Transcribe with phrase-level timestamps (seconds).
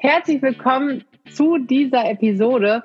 [0.00, 2.82] Herzlich willkommen zu dieser Episode.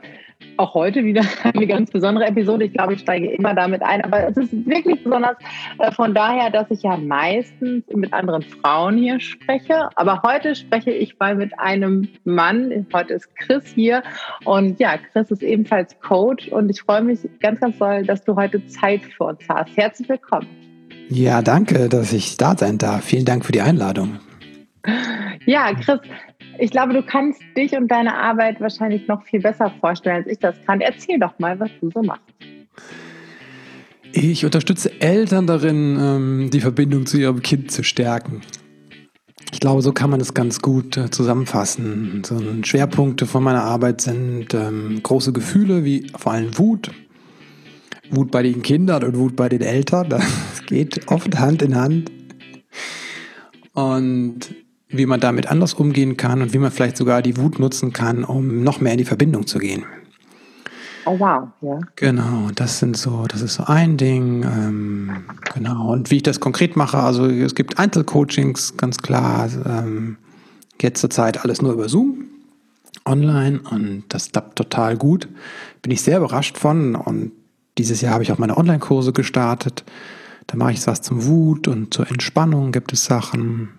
[0.58, 2.66] Auch heute wieder eine ganz besondere Episode.
[2.66, 5.38] Ich glaube, ich steige immer damit ein, aber es ist wirklich besonders
[5.78, 9.88] äh, von daher, dass ich ja meistens mit anderen Frauen hier spreche.
[9.96, 12.88] Aber heute spreche ich mal mit einem Mann.
[12.92, 14.04] Heute ist Chris hier
[14.44, 18.36] und ja, Chris ist ebenfalls Coach und ich freue mich ganz, ganz doll, dass du
[18.36, 19.78] heute Zeit für uns hast.
[19.78, 20.59] Herzlich willkommen.
[21.10, 23.04] Ja, danke, dass ich da sein darf.
[23.04, 24.20] Vielen Dank für die Einladung.
[25.46, 26.00] Ja, Chris,
[26.60, 30.38] ich glaube, du kannst dich und deine Arbeit wahrscheinlich noch viel besser vorstellen, als ich
[30.38, 30.82] das kann.
[30.82, 32.22] Erzähl doch mal, was du so machst.
[34.12, 38.42] Ich unterstütze Eltern darin, ähm, die Verbindung zu ihrem Kind zu stärken.
[39.52, 42.24] Ich glaube, so kann man es ganz gut äh, zusammenfassen.
[42.24, 46.92] So Schwerpunkte von meiner Arbeit sind ähm, große Gefühle wie vor allem Wut,
[48.12, 50.10] Wut bei den Kindern und Wut bei den Eltern.
[50.10, 52.12] Das geht oft Hand in Hand.
[53.74, 54.56] Und
[54.88, 58.24] wie man damit anders umgehen kann und wie man vielleicht sogar die Wut nutzen kann,
[58.24, 59.86] um noch mehr in die Verbindung zu gehen.
[61.06, 61.80] Oh wow, ja.
[61.96, 64.44] Genau, das sind so, das ist so ein Ding.
[64.44, 65.12] Ähm,
[65.54, 65.94] genau.
[65.94, 69.50] Und wie ich das konkret mache, also es gibt Einzelcoachings, ganz klar.
[69.66, 70.18] Ähm,
[70.82, 72.26] jetzt zurzeit alles nur über Zoom
[73.06, 75.28] online und das klappt total gut.
[75.82, 77.32] Bin ich sehr überrascht von und
[77.78, 79.86] dieses Jahr habe ich auch meine Online-Kurse gestartet.
[80.50, 83.70] Da mache ich was zum Wut und zur Entspannung gibt es Sachen.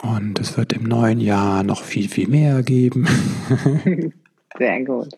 [0.00, 3.06] Und es wird im neuen Jahr noch viel, viel mehr geben.
[4.58, 5.10] Sehr gut.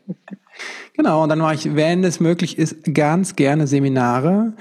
[0.95, 4.53] Genau, und dann mache ich, wenn es möglich ist, ganz gerne Seminare.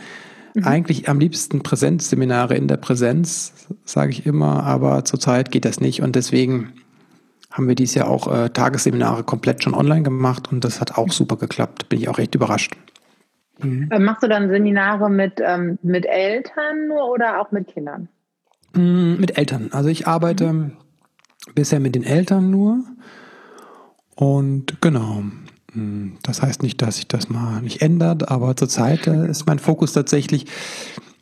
[0.54, 0.64] Mhm.
[0.64, 6.04] Eigentlich am liebsten Präsenzseminare in der Präsenz, sage ich immer, aber zurzeit geht das nicht
[6.04, 6.74] und deswegen
[7.50, 11.12] haben wir dieses Jahr auch äh, Tagesseminare komplett schon online gemacht und das hat auch
[11.12, 11.90] super geklappt.
[11.90, 12.76] Bin ich auch recht überrascht.
[13.60, 13.90] Mhm.
[13.92, 18.08] Äh, machst du dann Seminare mit, ähm, mit Eltern nur oder auch mit Kindern?
[18.74, 19.70] Mm, mit Eltern.
[19.72, 20.72] Also ich arbeite mhm.
[21.56, 22.84] bisher mit den Eltern nur.
[24.16, 25.24] Und genau.
[25.74, 29.60] Mm, das heißt nicht, dass sich das mal nicht ändert, aber zurzeit äh, ist mein
[29.60, 30.46] Fokus tatsächlich,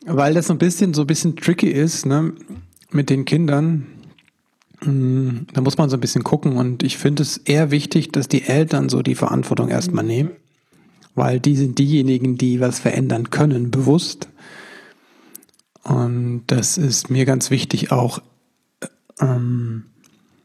[0.06, 2.34] weil das so ein bisschen so ein bisschen tricky ist, ne,
[2.92, 3.88] mit den Kindern.
[4.82, 8.28] Mm, da muss man so ein bisschen gucken und ich finde es eher wichtig, dass
[8.28, 10.10] die Eltern so die Verantwortung erstmal mhm.
[10.10, 10.32] nehmen
[11.20, 14.30] weil die sind diejenigen, die was verändern können, bewusst.
[15.84, 18.22] Und das ist mir ganz wichtig auch
[19.20, 19.86] ähm,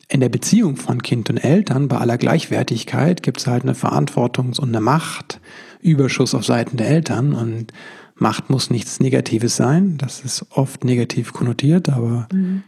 [0.08, 4.60] in der Beziehung von Kind und Eltern, bei aller Gleichwertigkeit, gibt es halt eine Verantwortungs-
[4.60, 7.32] und eine Machtüberschuss auf Seiten der Eltern.
[7.32, 7.72] Und
[8.16, 9.96] Macht muss nichts Negatives sein.
[9.98, 12.64] Das ist oft negativ konnotiert, aber mhm.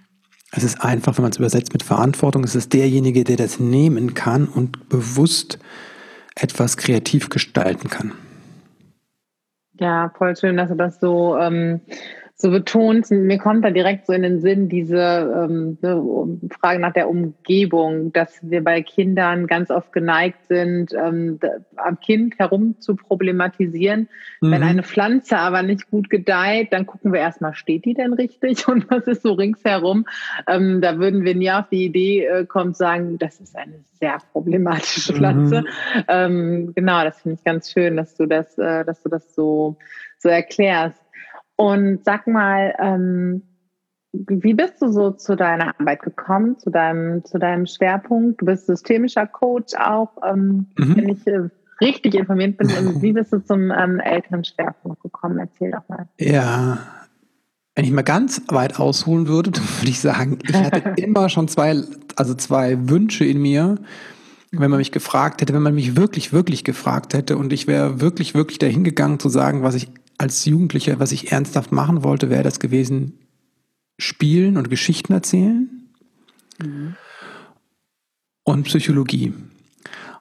[0.53, 4.15] es ist einfach, wenn man es übersetzt mit Verantwortung, es ist derjenige, der das nehmen
[4.15, 5.59] kann und bewusst
[6.37, 8.13] etwas kreativ gestalten kann.
[9.79, 11.81] Ja, voll schön, dass du das so ähm,
[12.39, 15.79] so betont, mir kommt da direkt so in den Sinn diese ähm,
[16.51, 21.41] Frage nach der Umgebung, dass wir bei Kindern ganz oft geneigt sind, ähm,
[21.77, 24.11] am Kind herum zu problematisieren.
[24.43, 24.51] Mhm.
[24.51, 28.69] Wenn eine Pflanze aber nicht gut gedeiht, dann gucken wir erstmal, steht die denn richtig
[28.69, 30.05] und was ist so ringsherum?
[30.47, 34.19] Ähm, da würden wir nie auf die Idee äh, kommen, sagen, das ist eine sehr
[34.33, 35.63] problematische Pflanze.
[35.63, 36.05] Mhm.
[36.07, 39.79] Ähm, genau, das finde ich ganz schön, dass du das, äh, dass du das so,
[40.19, 41.06] so erklärst.
[41.57, 43.43] Und sag mal, ähm,
[44.13, 48.41] wie bist du so zu deiner Arbeit gekommen, zu deinem, zu deinem Schwerpunkt?
[48.41, 50.97] Du bist systemischer Coach auch, ähm, mhm.
[50.97, 51.49] wenn ich äh,
[51.81, 52.69] richtig informiert bin.
[52.69, 55.39] Und wie bist du zum ähm, Elternschwerpunkt gekommen?
[55.39, 56.09] Erzähl doch mal.
[56.19, 56.79] Ja,
[57.75, 61.49] wenn ich mal ganz weit ausholen würde, dann würde ich sagen, ich hatte immer schon
[61.49, 61.83] zwei,
[62.17, 63.77] also zwei Wünsche in mir,
[64.53, 68.01] wenn man mich gefragt hätte, wenn man mich wirklich, wirklich gefragt hätte und ich wäre
[68.01, 69.89] wirklich, wirklich dahin gegangen zu sagen, was ich
[70.19, 73.19] als Jugendlicher, was ich ernsthaft machen wollte, wäre das gewesen,
[73.99, 75.71] spielen und Geschichten erzählen
[76.63, 76.97] mhm.
[78.45, 79.33] und Psychologie.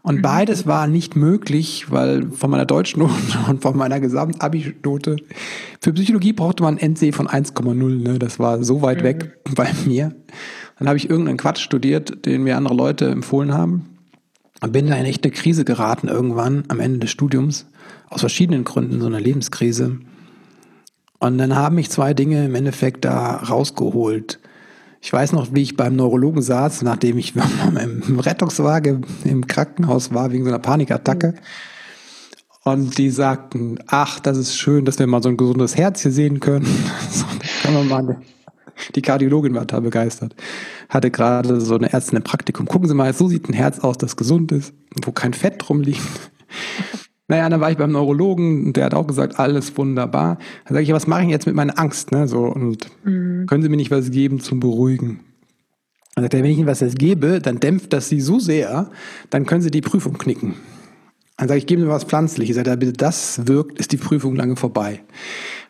[0.01, 0.21] Und mhm.
[0.21, 3.13] beides war nicht möglich, weil von meiner deutschen Note
[3.49, 5.17] und von meiner Gesamtabi-Note,
[5.81, 7.73] für Psychologie brauchte man ein NC von 1,0.
[8.03, 8.19] Ne?
[8.19, 9.03] Das war so weit mhm.
[9.03, 10.15] weg bei mir.
[10.77, 13.89] Dann habe ich irgendeinen Quatsch studiert, den mir andere Leute empfohlen haben.
[14.61, 17.65] Und bin da in echte Krise geraten irgendwann am Ende des Studiums
[18.09, 19.99] aus verschiedenen Gründen so eine Lebenskrise.
[21.19, 24.39] Und dann haben mich zwei Dinge im Endeffekt da rausgeholt.
[25.01, 27.33] Ich weiß noch, wie ich beim Neurologen saß, nachdem ich
[28.07, 31.35] im Rettungswagen im Krankenhaus war wegen so einer Panikattacke.
[32.63, 36.11] Und die sagten, ach, das ist schön, dass wir mal so ein gesundes Herz hier
[36.11, 36.65] sehen können.
[38.95, 40.35] Die Kardiologin war da begeistert.
[40.89, 42.67] Hatte gerade so eine Ärztin im Praktikum.
[42.67, 44.73] Gucken Sie mal, so sieht ein Herz aus, das gesund ist,
[45.03, 46.01] wo kein Fett drum liegt.
[47.27, 50.37] Naja, dann war ich beim Neurologen und der hat auch gesagt, alles wunderbar.
[50.65, 52.11] Dann sage ich, was mache ich jetzt mit meiner Angst?
[52.11, 52.27] Ne?
[52.27, 53.47] So, und mhm.
[53.47, 55.21] können Sie mir nicht was geben zum Beruhigen?
[56.13, 58.91] Dann sagt er, wenn ich Ihnen was jetzt gebe, dann dämpft das Sie so sehr,
[59.31, 60.53] dann können Sie die Prüfung knicken.
[61.37, 62.55] Dann sage ich, geben Sie mir was Pflanzliches.
[62.55, 65.01] Sagt er, bitte, das wirkt, ist die Prüfung lange vorbei.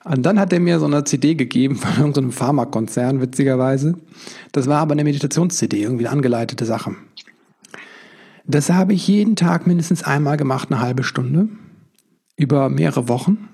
[0.03, 3.95] Und dann hat er mir so eine CD gegeben von irgendeinem Pharmakonzern, witzigerweise.
[4.51, 6.95] Das war aber eine Meditations-CD, irgendwie eine angeleitete Sache.
[8.47, 11.49] Das habe ich jeden Tag mindestens einmal gemacht, eine halbe Stunde,
[12.37, 13.49] über mehrere Wochen.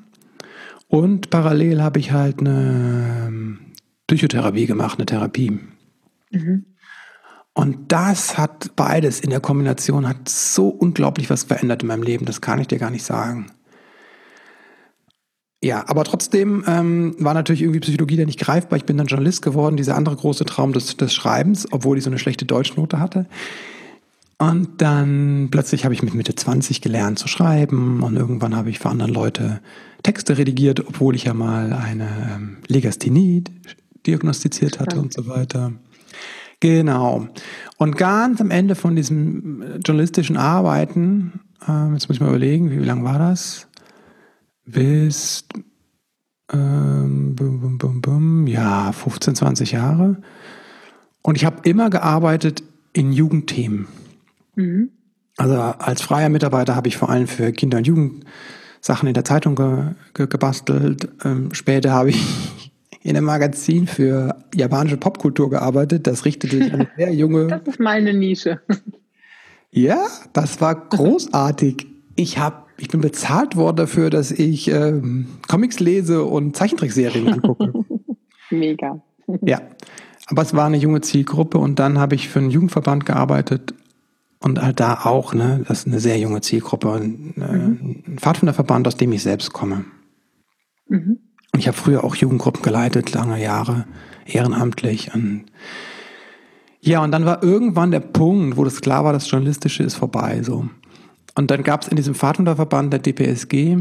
[0.87, 3.59] Und parallel habe ich halt eine ähm,
[4.07, 5.59] Psychotherapie gemacht, eine Therapie.
[6.31, 6.65] Mhm.
[7.53, 12.25] Und das hat beides in der Kombination hat so unglaublich was verändert in meinem Leben.
[12.25, 13.51] Das kann ich dir gar nicht sagen.
[15.63, 18.77] Ja, aber trotzdem ähm, war natürlich irgendwie Psychologie da nicht greifbar.
[18.77, 22.09] Ich bin dann Journalist geworden, dieser andere große Traum des, des Schreibens, obwohl ich so
[22.09, 23.27] eine schlechte Deutschnote hatte.
[24.41, 28.79] Und dann plötzlich habe ich mit Mitte 20 gelernt zu schreiben und irgendwann habe ich
[28.79, 29.61] für andere Leute
[30.01, 33.43] Texte redigiert, obwohl ich ja mal eine ähm, Legasthenie
[34.07, 35.73] diagnostiziert hatte und so weiter.
[36.59, 37.27] Genau.
[37.77, 42.79] Und ganz am Ende von diesem journalistischen Arbeiten, äh, jetzt muss ich mal überlegen, wie,
[42.79, 43.67] wie lang war das?
[44.65, 45.45] Bis
[46.51, 50.19] ähm, bum, bum, bum, bum, ja, 15, 20 Jahre.
[51.21, 54.00] Und ich habe immer gearbeitet in Jugendthemen.
[54.55, 54.91] Mhm.
[55.37, 59.55] Also als freier Mitarbeiter habe ich vor allem für Kinder- und Jugendsachen in der Zeitung
[59.55, 61.07] ge ge gebastelt.
[61.23, 62.21] Ähm, später habe ich
[63.01, 66.05] in einem Magazin für japanische Popkultur gearbeitet.
[66.07, 67.47] Das richtete sich an sehr junge.
[67.47, 68.61] Das ist meine Nische.
[69.73, 71.87] Ja, das war großartig.
[72.17, 77.71] Ich habe, ich bin bezahlt worden dafür, dass ich ähm, Comics lese und Zeichentrickserien angucke.
[78.49, 79.01] Mega.
[79.45, 79.61] Ja,
[80.27, 83.73] aber es war eine junge Zielgruppe und dann habe ich für einen Jugendverband gearbeitet
[84.41, 88.03] und halt da auch, ne, das ist eine sehr junge Zielgruppe äh, mhm.
[88.07, 89.85] ein Pfadfinderverband, aus dem ich selbst komme.
[90.89, 91.19] Mhm.
[91.53, 93.85] Und ich habe früher auch Jugendgruppen geleitet, lange Jahre,
[94.25, 95.13] ehrenamtlich.
[95.13, 95.45] Und
[96.79, 100.41] ja, und dann war irgendwann der Punkt, wo das klar war, das Journalistische ist vorbei.
[100.41, 100.67] So.
[101.35, 103.77] Und dann gab es in diesem Pfadfinderverband der DPSG,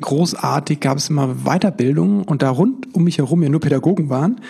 [0.00, 4.40] großartig gab es immer Weiterbildung und da rund um mich herum ja nur Pädagogen waren,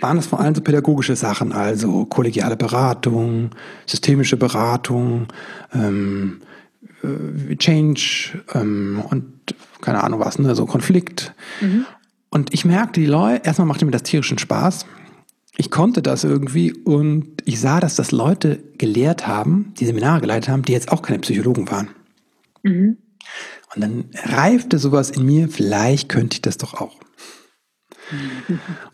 [0.00, 3.50] waren es vor allem so pädagogische Sachen, also kollegiale Beratung,
[3.86, 5.28] systemische Beratung,
[5.72, 6.40] ähm,
[7.02, 11.34] äh, Change ähm, und keine Ahnung was, ne, so Konflikt.
[11.60, 11.86] Mhm.
[12.30, 14.86] Und ich merkte, die Leute, erstmal machte mir das tierischen Spaß.
[15.56, 20.48] Ich konnte das irgendwie und ich sah, dass das Leute gelehrt haben, die Seminare geleitet
[20.48, 21.90] haben, die jetzt auch keine Psychologen waren.
[22.62, 22.96] Mhm.
[23.74, 26.96] Und dann reifte sowas in mir, vielleicht könnte ich das doch auch.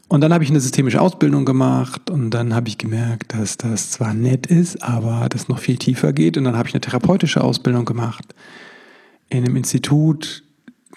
[0.09, 3.93] Und dann habe ich eine systemische Ausbildung gemacht und dann habe ich gemerkt, dass das
[3.93, 6.37] zwar nett ist, aber das noch viel tiefer geht.
[6.37, 8.35] Und dann habe ich eine therapeutische Ausbildung gemacht
[9.29, 10.43] in einem Institut,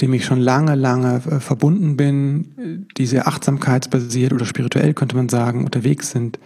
[0.01, 5.29] dem ich schon lange, lange äh, verbunden bin, die sehr achtsamkeitsbasiert oder spirituell, könnte man
[5.29, 6.39] sagen, unterwegs sind.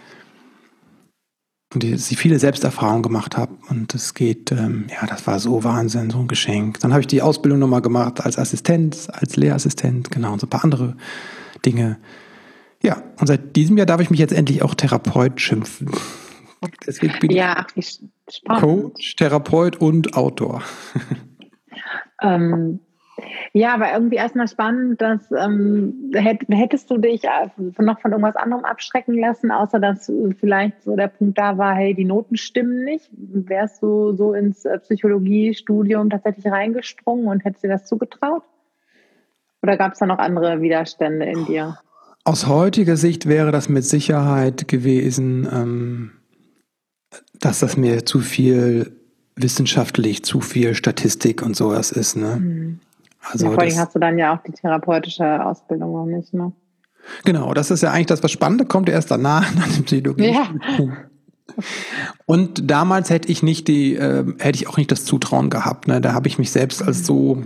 [1.74, 3.54] Und die, viele Selbsterfahrungen gemacht habe.
[3.70, 6.80] Und es geht, ähm, ja, das war so Wahnsinn, so ein Geschenk.
[6.80, 10.50] Dann habe ich die Ausbildung nochmal gemacht als Assistent, als Lehrassistent, genau, und so ein
[10.50, 10.96] paar andere
[11.66, 11.98] Dinge.
[12.84, 15.92] Ja, und seit diesem Jahr darf ich mich jetzt endlich auch Therapeut schimpfen.
[16.86, 18.00] Deswegen bin ja, ich
[18.48, 20.64] Coach, Therapeut und Autor.
[22.22, 22.80] Ähm,
[23.54, 27.50] ja, aber irgendwie erstmal spannend, dass ähm, hättest du dich äh,
[27.80, 31.94] noch von irgendwas anderem abschrecken lassen, außer dass vielleicht so der Punkt da war, hey,
[31.94, 33.10] die Noten stimmen nicht.
[33.12, 38.44] Wärst du so ins äh, Psychologiestudium tatsächlich reingesprungen und hättest dir das zugetraut?
[39.62, 41.78] Oder gab es da noch andere Widerstände in dir?
[42.24, 46.12] Aus heutiger Sicht wäre das mit Sicherheit gewesen, ähm,
[47.40, 48.92] dass das mir zu viel
[49.36, 52.16] wissenschaftlich, zu viel Statistik und sowas ist.
[52.16, 52.38] Ne?
[52.38, 52.80] Mhm.
[53.22, 56.52] Also ja, vor allem hast du dann ja auch die therapeutische Ausbildung noch nicht, ne?
[57.24, 60.34] Genau, das ist ja eigentlich das, was Spannende kommt erst danach, nach dem Psychologie.
[60.34, 60.50] Ja.
[62.26, 65.88] Und damals hätte ich nicht die, äh, hätte ich auch nicht das Zutrauen gehabt.
[65.88, 66.02] Ne?
[66.02, 67.42] Da habe ich mich selbst als so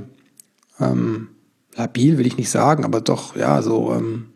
[0.80, 1.30] ähm,
[1.76, 4.30] labil will ich nicht sagen, aber doch, ja, so, ähm,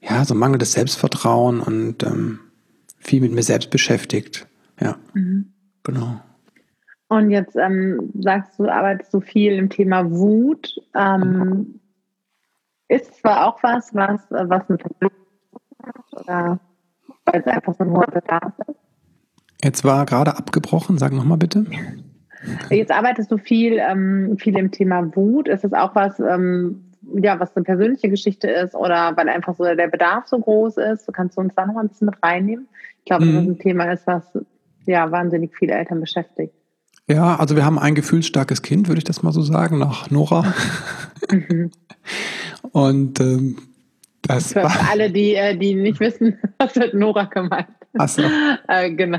[0.00, 2.40] ja, so mangelndes Selbstvertrauen und ähm,
[2.98, 4.46] viel mit mir selbst beschäftigt.
[4.80, 5.52] Ja, mhm.
[5.82, 6.20] genau.
[7.08, 10.80] Und jetzt ähm, sagst du, arbeitest du viel im Thema Wut.
[10.94, 11.80] Ähm,
[12.88, 14.82] ist zwar auch was, was, was mit
[16.12, 16.60] oder
[17.24, 18.76] weil es einfach so ein hoher Bedarf ist?
[19.62, 21.66] Jetzt war gerade abgebrochen, sag nochmal bitte.
[22.70, 25.48] Jetzt arbeitest du viel, ähm, viel im Thema Wut.
[25.48, 29.64] Ist es auch was, ähm, ja, was eine persönliche Geschichte ist oder weil einfach so
[29.64, 31.12] der Bedarf so groß ist?
[31.12, 32.68] Kannst du uns da noch ein bisschen mit reinnehmen?
[32.98, 33.34] Ich glaube, mhm.
[33.34, 34.24] das ein Thema ist, was
[34.86, 36.54] ja wahnsinnig viele Eltern beschäftigt.
[37.08, 40.54] Ja, also wir haben ein gefühlsstarkes Kind, würde ich das mal so sagen, nach Nora.
[41.30, 41.70] Mhm.
[42.72, 43.56] Und ähm,
[44.22, 47.68] das Für war alle, die, äh, die nicht wissen, was wird Nora gemeint.
[47.98, 48.22] Ach so.
[48.68, 49.18] äh, genau.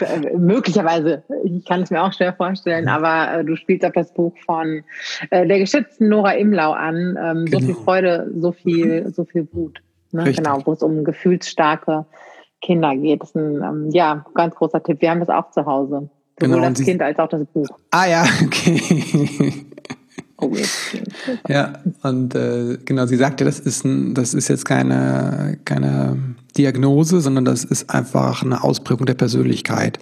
[0.00, 2.90] Äh, möglicherweise, ich kann es mir auch schwer vorstellen, mhm.
[2.90, 4.82] aber äh, du spielst auf das Buch von
[5.30, 7.18] äh, der geschätzten Nora Imlau an.
[7.20, 7.58] Ähm, genau.
[7.58, 9.80] So viel Freude, so viel, so viel Wut.
[10.12, 10.32] Ne?
[10.32, 12.06] Genau, wo es um gefühlsstarke
[12.60, 13.22] Kinder geht.
[13.22, 15.00] Das ist ein ähm, ja, ganz großer Tipp.
[15.00, 16.08] Wir haben das auch zu Hause.
[16.40, 17.68] Sowohl genau, das Kind als auch das Buch.
[17.90, 19.66] Ah ja, okay.
[20.40, 20.54] Oh,
[21.48, 26.16] ja, und äh, genau, sie sagte, das ist ein, das ist jetzt keine, keine
[26.56, 29.98] Diagnose, sondern das ist einfach eine Ausprägung der Persönlichkeit.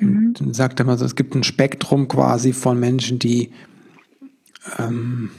[0.00, 0.54] Und mhm.
[0.54, 3.50] sagte man, es gibt ein Spektrum quasi von Menschen, die
[4.78, 5.30] ähm,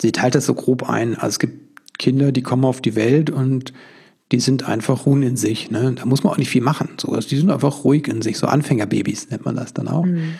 [0.00, 1.14] sie teilt das so grob ein.
[1.14, 3.72] Also es gibt Kinder, die kommen auf die Welt und
[4.32, 5.70] die sind einfach ruhen in sich.
[5.70, 5.94] Ne?
[5.96, 6.90] Da muss man auch nicht viel machen.
[6.98, 7.12] So.
[7.12, 8.38] Also die sind einfach ruhig in sich.
[8.38, 10.04] So Anfängerbabys nennt man das dann auch.
[10.04, 10.34] Mhm.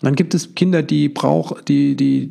[0.00, 2.30] Dann gibt es Kinder, die brauchen, die, die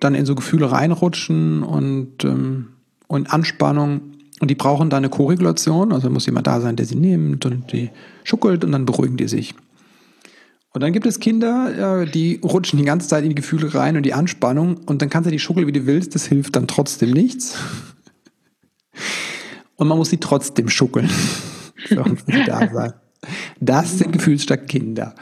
[0.00, 2.68] dann in so Gefühle reinrutschen und, ähm,
[3.06, 4.00] und Anspannung.
[4.40, 5.92] Und die brauchen da eine Koregulation.
[5.92, 7.90] Also muss jemand da sein, der sie nimmt und die
[8.24, 9.54] schuckelt und dann beruhigen die sich.
[10.72, 14.04] Und dann gibt es Kinder, die rutschen die ganze Zeit in die Gefühle rein und
[14.04, 14.76] die Anspannung.
[14.86, 16.14] Und dann kannst du die schuckeln, wie du willst.
[16.14, 17.56] Das hilft dann trotzdem nichts.
[19.76, 21.08] Und man muss sie trotzdem schuckeln.
[23.60, 25.14] Das sind gefühlsstarke Kinder.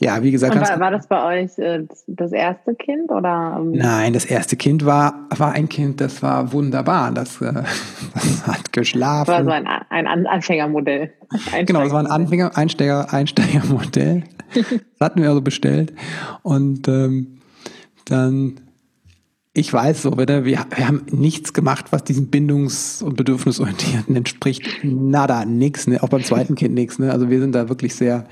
[0.00, 0.54] Ja, wie gesagt.
[0.54, 3.56] War, war, das bei euch äh, das erste Kind oder?
[3.58, 3.72] Ähm?
[3.72, 7.10] Nein, das erste Kind war, war ein Kind, das war wunderbar.
[7.10, 7.52] Das, äh,
[8.14, 9.26] das hat geschlafen.
[9.26, 11.12] Das war so ein, ein Anfängermodell.
[11.30, 14.22] Einsteiger genau, das war ein Anfänger, Einsteiger, Einsteigermodell.
[14.54, 14.64] das
[15.00, 15.92] hatten wir also bestellt.
[16.42, 17.38] Und ähm,
[18.04, 18.60] dann,
[19.52, 24.64] ich weiß so, wir, wir haben nichts gemacht, was diesen Bindungs- und Bedürfnisorientierten entspricht.
[24.84, 26.00] Nada, nix, ne?
[26.04, 27.00] auch beim zweiten Kind nichts.
[27.00, 27.10] Ne?
[27.10, 28.26] Also wir sind da wirklich sehr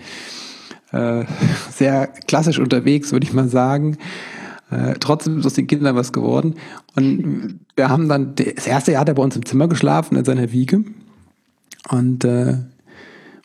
[0.92, 1.24] äh,
[1.70, 3.98] sehr klassisch unterwegs, würde ich mal sagen.
[4.70, 6.54] Äh, trotzdem ist aus den Kindern was geworden.
[6.96, 10.24] Und wir haben dann, das erste Jahr hat er bei uns im Zimmer geschlafen, in
[10.24, 10.82] seiner Wiege.
[11.88, 12.56] Und äh,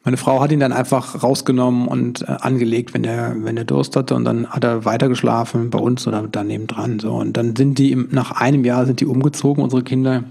[0.03, 3.95] meine Frau hat ihn dann einfach rausgenommen und äh, angelegt, wenn er, wenn er Durst
[3.95, 4.15] hatte.
[4.15, 6.99] Und dann hat er weitergeschlafen bei uns oder daneben dran.
[6.99, 7.13] So.
[7.13, 10.23] Und dann sind die im, nach einem Jahr sind die umgezogen, unsere Kinder,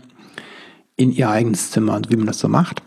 [0.96, 2.82] in ihr eigenes Zimmer, wie man das so macht.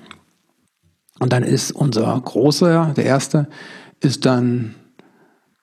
[1.20, 3.48] Und dann ist unser Großer, der Erste,
[4.04, 4.76] ist dann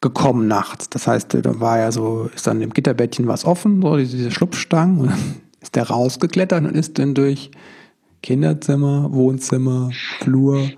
[0.00, 0.88] gekommen nachts.
[0.88, 4.98] Das heißt, da war ja so, ist dann im Gitterbettchen was offen, so diese Schlupfstangen,
[4.98, 7.50] und dann ist der rausgeklettert und ist dann durch
[8.22, 10.70] Kinderzimmer, Wohnzimmer, Flur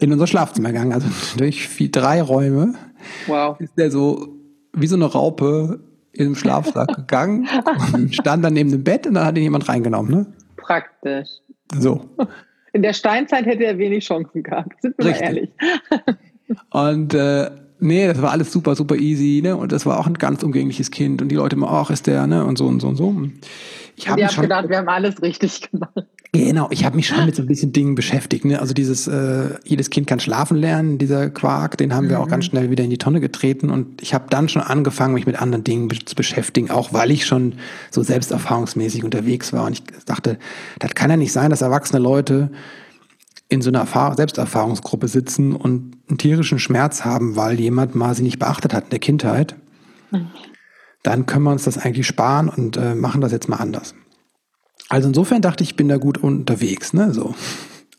[0.00, 0.92] in unser Schlafzimmer gegangen.
[0.92, 1.08] Also
[1.38, 2.74] durch vier, drei Räume.
[3.26, 3.58] Wow.
[3.60, 4.28] Ist der so
[4.72, 5.80] wie so eine Raupe
[6.12, 7.48] in den Schlafsack gegangen
[7.92, 10.26] und stand dann neben dem Bett und dann hat ihn jemand reingenommen, ne?
[10.56, 11.28] Praktisch.
[11.76, 12.08] So.
[12.72, 15.20] In der Steinzeit hätte er wenig Chancen gehabt, sind wir Richtig.
[15.20, 15.50] mal ehrlich.
[16.70, 19.56] Und äh, nee, das war alles super, super easy, ne?
[19.56, 21.22] Und das war auch ein ganz umgängliches Kind.
[21.22, 22.44] Und die Leute immer, ach, ist der, ne?
[22.44, 23.14] Und so und so und so.
[23.96, 26.06] Ich habe schon gedacht, wir haben alles richtig gemacht.
[26.32, 28.44] Genau, ich habe mich schon mit so ein bisschen Dingen beschäftigt.
[28.44, 28.60] Ne?
[28.60, 32.22] Also dieses, äh, jedes Kind kann schlafen lernen, dieser Quark, den haben wir mhm.
[32.22, 33.68] auch ganz schnell wieder in die Tonne getreten.
[33.68, 37.26] Und ich habe dann schon angefangen, mich mit anderen Dingen zu beschäftigen, auch weil ich
[37.26, 37.54] schon
[37.90, 39.64] so selbsterfahrungsmäßig unterwegs war.
[39.66, 40.38] Und ich dachte,
[40.78, 42.52] das kann ja nicht sein, dass erwachsene Leute
[43.50, 48.22] in so einer Erfahr Selbsterfahrungsgruppe sitzen und einen tierischen Schmerz haben, weil jemand mal sie
[48.22, 49.56] nicht beachtet hat in der Kindheit,
[50.12, 50.28] mhm.
[51.02, 53.94] dann können wir uns das eigentlich sparen und äh, machen das jetzt mal anders.
[54.88, 57.34] Also insofern dachte ich, ich bin da gut unterwegs, ne, so.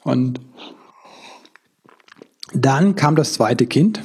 [0.03, 0.39] Und
[2.53, 4.01] dann kam das zweite Kind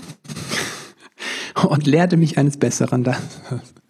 [1.69, 3.19] und lehrte mich eines Besseren, das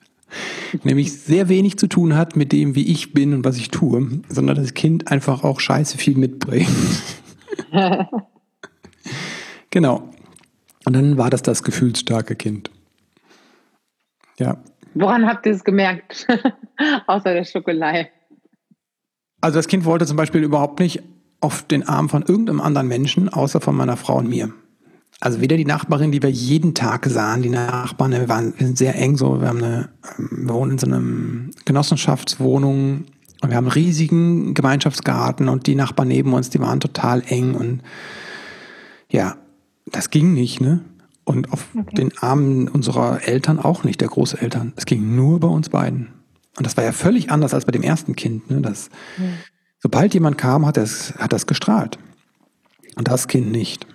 [0.82, 4.20] nämlich sehr wenig zu tun hat mit dem, wie ich bin und was ich tue,
[4.28, 6.68] sondern das Kind einfach auch scheiße viel mitbringt.
[9.70, 10.10] genau.
[10.84, 12.70] Und dann war das das gefühlsstarke Kind.
[14.38, 14.58] Ja.
[14.94, 16.26] Woran habt ihr es gemerkt?
[17.06, 18.10] Außer der Schokolei.
[19.40, 21.02] Also das Kind wollte zum Beispiel überhaupt nicht
[21.40, 24.52] auf den Arm von irgendeinem anderen Menschen, außer von meiner Frau und mir.
[25.20, 28.78] Also weder die Nachbarin, die wir jeden Tag sahen, die Nachbarn, wir waren wir sind
[28.78, 31.02] sehr eng so, wir haben eine, wir wohnen in so einer
[31.64, 33.04] Genossenschaftswohnung
[33.42, 37.54] und wir haben einen riesigen Gemeinschaftsgarten und die Nachbarn neben uns, die waren total eng
[37.54, 37.82] und
[39.10, 39.36] ja,
[39.86, 40.84] das ging nicht, ne?
[41.24, 41.96] Und auf okay.
[41.96, 44.72] den Armen unserer Eltern auch nicht, der Großeltern.
[44.76, 46.08] Es ging nur bei uns beiden.
[46.56, 48.48] Und das war ja völlig anders als bei dem ersten Kind.
[48.48, 48.60] Ne?
[48.60, 49.24] Das, ja.
[49.80, 51.98] Sobald jemand kam, hat das, hat das gestrahlt.
[52.96, 53.86] Und das Kind nicht.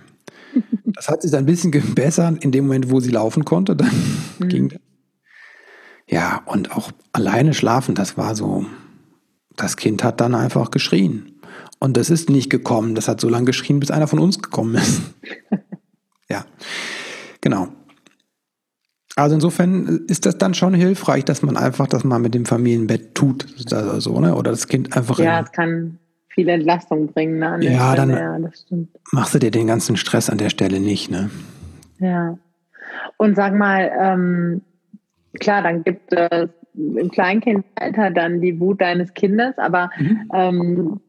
[0.93, 3.77] Das hat sich dann ein bisschen gebessert in dem Moment, wo sie laufen konnte.
[3.77, 3.89] Dann
[4.39, 4.47] mhm.
[4.49, 4.79] ging das.
[6.05, 8.65] Ja, und auch alleine schlafen, das war so,
[9.55, 11.39] das Kind hat dann einfach geschrien.
[11.79, 12.95] Und das ist nicht gekommen.
[12.95, 15.01] Das hat so lange geschrien, bis einer von uns gekommen ist.
[16.29, 16.45] ja,
[17.41, 17.69] genau.
[19.15, 23.13] Also insofern ist das dann schon hilfreich, dass man einfach das mal mit dem Familienbett
[23.13, 24.35] tut, also, ne?
[24.35, 25.19] oder das Kind einfach.
[25.19, 27.39] Ja, es kann viel Entlastung bringen.
[27.39, 28.37] Ne, ja, dann ja,
[29.11, 31.11] machst du dir den ganzen Stress an der Stelle nicht.
[31.11, 31.29] Ne?
[31.99, 32.37] Ja.
[33.17, 34.61] Und sag mal, ähm,
[35.39, 40.29] klar, dann gibt es im Kleinkindalter dann die Wut deines Kindes, aber mhm.
[40.33, 40.99] ähm,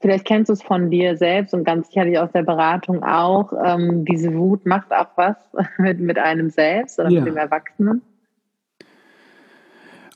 [0.00, 3.52] Vielleicht kennst du es von dir selbst und ganz sicherlich aus der Beratung auch.
[3.62, 5.36] Ähm, diese Wut macht auch was
[5.78, 7.20] mit, mit einem selbst oder ja.
[7.20, 8.02] mit dem Erwachsenen.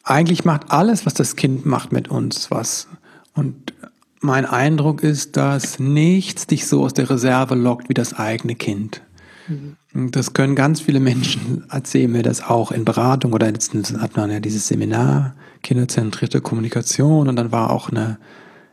[0.02, 2.88] Eigentlich macht alles, was das Kind macht, mit uns was.
[3.34, 3.74] Und
[4.20, 9.02] mein Eindruck ist, dass nichts dich so aus der Reserve lockt wie das eigene Kind.
[9.48, 10.10] Mhm.
[10.10, 14.30] Das können ganz viele Menschen erzählen mir das auch in Beratung oder jetzt hat man
[14.30, 18.18] ja dieses Seminar kinderzentrierte Kommunikation und dann war auch eine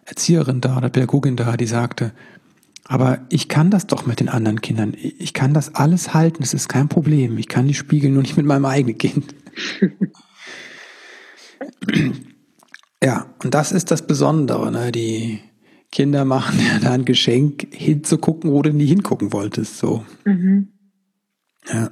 [0.06, 2.12] Erzieherin da oder Pädagogin da, die sagte,
[2.86, 4.94] aber ich kann das doch mit den anderen Kindern.
[5.00, 7.38] Ich kann das alles halten, es ist kein Problem.
[7.38, 9.34] Ich kann die spiegeln, nur nicht mit meinem eigenen Kind.
[13.04, 14.72] ja, und das ist das Besondere.
[14.72, 14.92] Ne?
[14.92, 15.40] Die
[15.92, 19.78] Kinder machen ja da ein Geschenk, hinzugucken, wo du nie hingucken wolltest.
[19.78, 20.06] So.
[20.26, 20.70] Mhm.
[21.72, 21.90] Ja.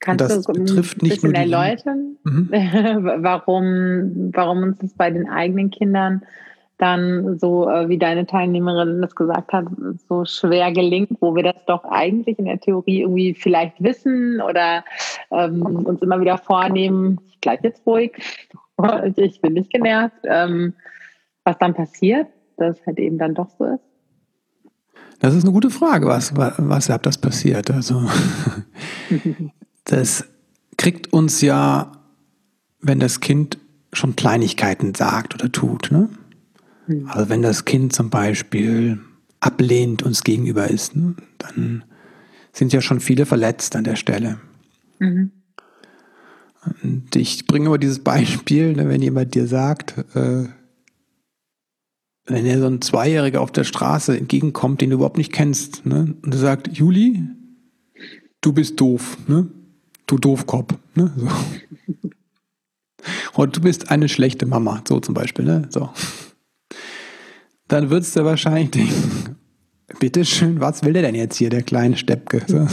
[0.00, 2.48] Kannst das du betrifft ein bisschen erläutern, mhm.
[2.52, 6.22] warum, warum uns das bei den eigenen Kindern
[6.78, 9.64] dann so, äh, wie deine Teilnehmerin das gesagt hat,
[10.08, 14.84] so schwer gelingt, wo wir das doch eigentlich in der Theorie irgendwie vielleicht wissen oder
[15.30, 18.12] ähm, uns immer wieder vornehmen, ich bleibe jetzt ruhig,
[19.16, 20.74] ich bin nicht genervt, ähm,
[21.46, 22.26] was dann passiert,
[22.56, 23.80] dass es halt eben dann doch so ist.
[25.20, 27.70] Das ist eine gute Frage, was, was, was das passiert.
[27.70, 28.02] Also
[29.84, 30.24] das
[30.76, 31.92] kriegt uns ja,
[32.80, 33.58] wenn das Kind
[33.92, 35.90] schon Kleinigkeiten sagt oder tut.
[35.90, 36.10] Ne?
[36.86, 37.08] Mhm.
[37.08, 39.00] Also wenn das Kind zum Beispiel
[39.40, 41.14] ablehnt uns gegenüber ist, ne?
[41.38, 41.84] dann
[42.52, 44.38] sind ja schon viele verletzt an der Stelle.
[44.98, 45.30] Mhm.
[46.82, 50.46] Und ich bringe aber dieses Beispiel, ne, wenn jemand dir sagt, äh,
[52.26, 56.14] wenn er so ein Zweijähriger auf der Straße entgegenkommt, den du überhaupt nicht kennst, ne,
[56.22, 57.22] und er sagt, Juli,
[58.40, 59.48] du bist doof, ne?
[60.06, 60.74] du Doofkopf.
[60.94, 61.12] Ne?
[61.16, 61.28] So.
[63.34, 65.44] Und du bist eine schlechte Mama, so zum Beispiel.
[65.44, 65.68] Ne?
[65.70, 65.90] So.
[67.68, 69.36] Dann würdest du wahrscheinlich denken,
[70.00, 72.42] bitteschön, was will der denn jetzt hier, der kleine Steppke?
[72.46, 72.66] So.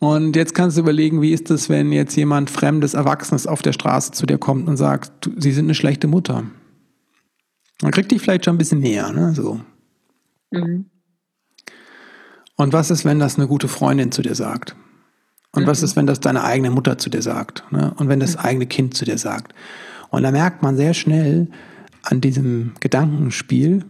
[0.00, 3.72] Und jetzt kannst du überlegen, wie ist es, wenn jetzt jemand Fremdes, Erwachsenes auf der
[3.72, 6.44] Straße zu dir kommt und sagt, sie sind eine schlechte Mutter.
[7.80, 9.34] Dann kriegt dich vielleicht schon ein bisschen näher, ne?
[9.34, 9.60] So.
[10.52, 10.86] Mhm.
[12.56, 14.74] Und was ist, wenn das eine gute Freundin zu dir sagt?
[15.52, 15.66] Und mhm.
[15.66, 17.64] was ist, wenn das deine eigene Mutter zu dir sagt?
[17.70, 17.94] Ne?
[17.96, 18.40] Und wenn das mhm.
[18.40, 19.54] eigene Kind zu dir sagt?
[20.10, 21.48] Und da merkt man sehr schnell
[22.02, 23.84] an diesem Gedankenspiel,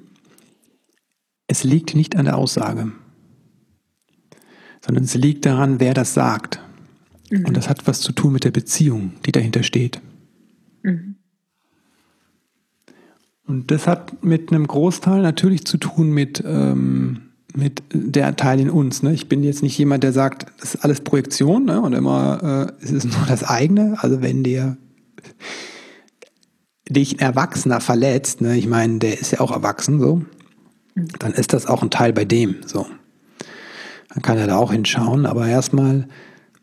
[1.46, 2.92] es liegt nicht an der Aussage,
[4.84, 6.60] sondern es liegt daran, wer das sagt.
[7.30, 7.46] Mhm.
[7.46, 10.00] Und das hat was zu tun mit der Beziehung, die dahinter steht.
[10.82, 11.16] Mhm.
[13.46, 18.70] Und das hat mit einem Großteil natürlich zu tun mit ähm, mit der Teil in
[18.70, 19.02] uns.
[19.02, 19.14] Ne?
[19.14, 21.80] Ich bin jetzt nicht jemand, der sagt, das ist alles Projektion ne?
[21.80, 23.96] und immer äh, es ist nur das eigene.
[24.00, 24.76] Also wenn dir
[26.88, 28.56] dich ein Erwachsener verletzt, ne?
[28.56, 30.22] ich meine, der ist ja auch erwachsen so,
[31.18, 32.86] dann ist das auch ein Teil bei dem so.
[34.08, 36.08] Dann kann er da auch hinschauen, aber erstmal,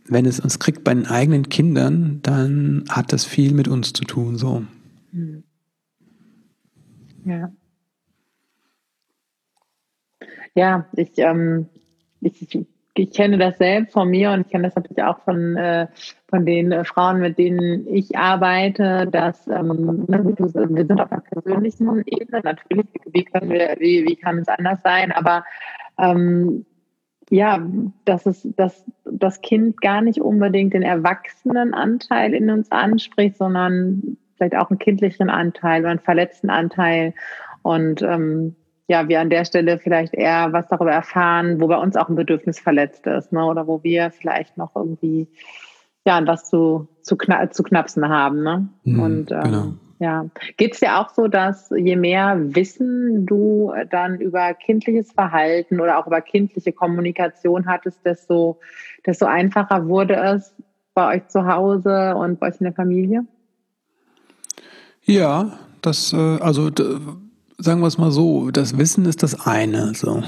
[0.08, 4.04] wenn es uns kriegt bei den eigenen Kindern, dann hat das viel mit uns zu
[4.04, 4.64] tun so.
[5.12, 5.44] Hm.
[7.26, 7.52] Ja.
[10.56, 11.68] Ja, ich, ähm,
[12.22, 12.66] ich,
[12.98, 15.88] ich kenne das selbst von mir und ich kenne das natürlich auch von, äh,
[16.30, 22.04] von den äh, Frauen, mit denen ich arbeite, dass ähm, wir sind auf einer persönlichen
[22.06, 25.44] Ebene, natürlich, wie, können wir, wie, wie kann es anders sein, aber
[25.98, 26.66] ähm,
[27.30, 27.66] ja,
[28.06, 34.56] dass es, dass das Kind gar nicht unbedingt den Erwachsenenanteil in uns anspricht, sondern vielleicht
[34.56, 37.14] auch einen kindlichen Anteil oder einen verletzten Anteil.
[37.64, 38.56] Und ähm,
[38.88, 42.16] ja, wir an der Stelle vielleicht eher was darüber erfahren, wo bei uns auch ein
[42.16, 43.44] Bedürfnis verletzt ist, ne?
[43.44, 45.28] oder wo wir vielleicht noch irgendwie
[46.06, 48.44] ja was zu, zu, kna zu knapsen haben.
[48.44, 48.70] Ne?
[48.84, 49.74] Mhm, Und ähm, genau.
[50.00, 50.26] Ja,
[50.58, 55.98] geht es dir auch so, dass je mehr Wissen du dann über kindliches Verhalten oder
[55.98, 58.60] auch über kindliche Kommunikation hattest, desto,
[59.06, 60.54] desto einfacher wurde es
[60.94, 63.26] bei euch zu Hause und bei euch in der Familie?
[65.04, 66.70] Ja, das, äh, also
[67.58, 69.94] sagen wir es mal so, das Wissen ist das eine.
[69.94, 70.24] So.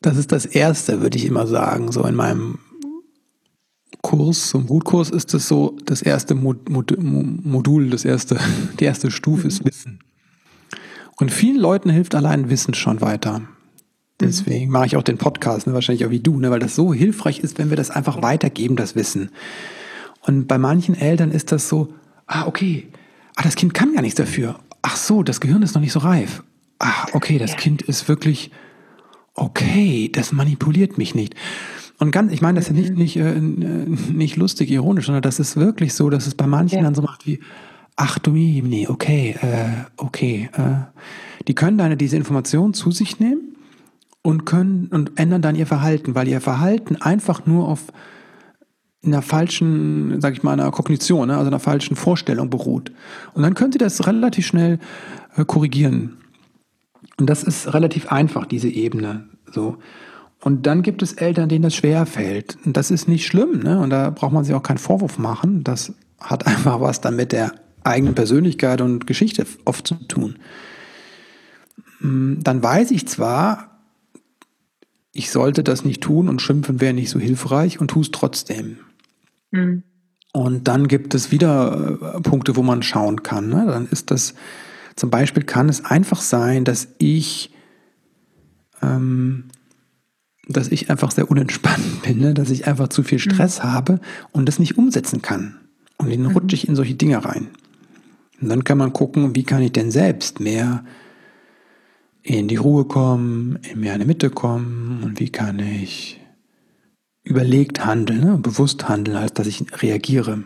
[0.00, 1.92] Das ist das Erste, würde ich immer sagen.
[1.92, 2.58] So in meinem
[4.12, 8.38] Kurs, so im Gutkurs ist das so das erste Mod Mod Modul, das erste,
[8.78, 10.00] die erste Stufe ist Wissen.
[11.16, 13.40] Und vielen Leuten hilft allein Wissen schon weiter.
[14.20, 16.92] Deswegen mache ich auch den Podcast, ne, wahrscheinlich auch wie du, ne, weil das so
[16.92, 19.30] hilfreich ist, wenn wir das einfach weitergeben, das Wissen.
[20.20, 21.94] Und bei manchen Eltern ist das so,
[22.26, 22.88] ah, okay,
[23.36, 24.58] ah, das Kind kann gar nichts dafür.
[24.82, 26.42] Ach so, das Gehirn ist noch nicht so reif.
[26.78, 27.56] Ah, okay, das ja.
[27.56, 28.50] Kind ist wirklich,
[29.34, 31.34] okay, das manipuliert mich nicht.
[32.02, 32.98] Und ganz, ich meine das ist ja nicht, mhm.
[32.98, 36.82] nicht, äh, nicht lustig, ironisch, sondern das ist wirklich so, dass es bei manchen ja.
[36.82, 37.38] dann so macht wie,
[37.94, 40.50] ach du nee, okay, äh, okay.
[40.52, 41.00] Äh,
[41.46, 43.54] die können dann diese Information zu sich nehmen
[44.20, 47.92] und können und ändern dann ihr Verhalten, weil ihr Verhalten einfach nur auf
[49.04, 52.90] einer falschen, sag ich mal, einer Kognition, ne, also einer falschen Vorstellung beruht.
[53.32, 54.80] Und dann können sie das relativ schnell
[55.36, 56.16] äh, korrigieren.
[57.16, 59.28] Und das ist relativ einfach, diese Ebene.
[59.52, 59.78] So.
[60.42, 62.58] Und dann gibt es Eltern, denen das schwer fällt.
[62.64, 63.78] Und das ist nicht schlimm, ne?
[63.78, 65.62] Und da braucht man sich auch keinen Vorwurf machen.
[65.62, 70.36] Das hat einfach was dann mit der eigenen Persönlichkeit und Geschichte oft zu tun.
[72.00, 73.80] Mm, dann weiß ich zwar,
[75.12, 78.78] ich sollte das nicht tun und schimpfen wäre nicht so hilfreich und tue es trotzdem.
[79.50, 79.84] Mhm.
[80.32, 83.48] Und dann gibt es wieder äh, Punkte, wo man schauen kann.
[83.48, 83.66] Ne?
[83.66, 84.34] Dann ist das,
[84.96, 87.52] zum Beispiel kann es einfach sein, dass ich,
[88.80, 89.44] ähm,
[90.48, 92.34] dass ich einfach sehr unentspannt bin, ne?
[92.34, 93.64] dass ich einfach zu viel Stress mhm.
[93.64, 94.00] habe
[94.32, 95.56] und das nicht umsetzen kann.
[95.98, 96.30] Und dann mhm.
[96.32, 97.48] rutsche ich in solche Dinge rein.
[98.40, 100.84] Und dann kann man gucken, wie kann ich denn selbst mehr
[102.22, 106.20] in die Ruhe kommen, in mehr in die Mitte kommen und wie kann ich
[107.24, 110.42] überlegt handeln, ne, bewusst handeln, als dass ich reagiere.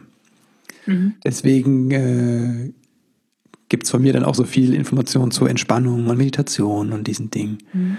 [0.86, 1.14] Mhm.
[1.24, 2.72] Deswegen äh,
[3.68, 7.30] gibt es von mir dann auch so viel Information zur Entspannung und Meditation und diesen
[7.30, 7.58] Dingen.
[7.72, 7.96] Mhm.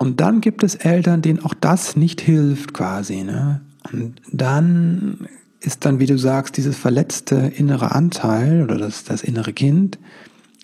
[0.00, 3.22] Und dann gibt es Eltern, denen auch das nicht hilft quasi.
[3.22, 3.60] Ne?
[3.92, 5.28] Und dann
[5.60, 9.98] ist dann, wie du sagst, dieses verletzte innere Anteil oder das, das innere Kind,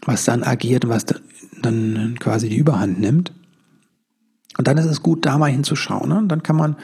[0.07, 1.05] was dann agiert und was
[1.61, 3.31] dann quasi die Überhand nimmt.
[4.57, 6.09] Und dann ist es gut, da mal hinzuschauen.
[6.09, 6.25] Ne?
[6.27, 6.77] dann kann man,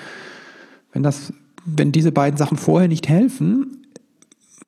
[0.92, 1.32] wenn das,
[1.64, 3.86] wenn diese beiden Sachen vorher nicht helfen,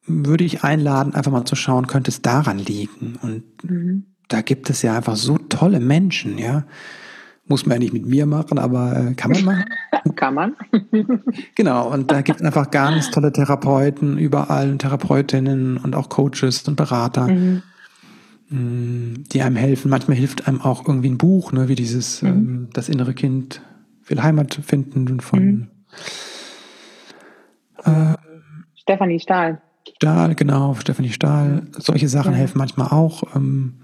[0.07, 3.19] würde ich einladen, einfach mal zu schauen, könnte es daran liegen.
[3.21, 4.07] Und mhm.
[4.29, 6.65] da gibt es ja einfach so tolle Menschen, ja.
[7.47, 9.65] Muss man ja nicht mit mir machen, aber äh, kann man machen.
[10.17, 10.57] kann man.
[11.55, 16.67] genau, und da gibt es einfach ganz tolle Therapeuten überall und Therapeutinnen und auch Coaches
[16.67, 17.29] und Berater.
[17.29, 17.63] Mhm
[18.51, 19.91] Mm, die einem helfen.
[19.91, 22.29] Manchmal hilft einem auch irgendwie ein Buch, ne, wie dieses mhm.
[22.29, 23.63] ähm, Das innere Kind
[24.07, 25.69] will Heimat finden von mhm.
[27.85, 28.15] äh,
[28.75, 29.63] Stefanie Stahl.
[29.97, 31.67] Stahl, genau, Stefanie Stahl.
[31.73, 32.39] Solche Sachen ja.
[32.39, 33.35] helfen manchmal auch.
[33.35, 33.75] Ähm,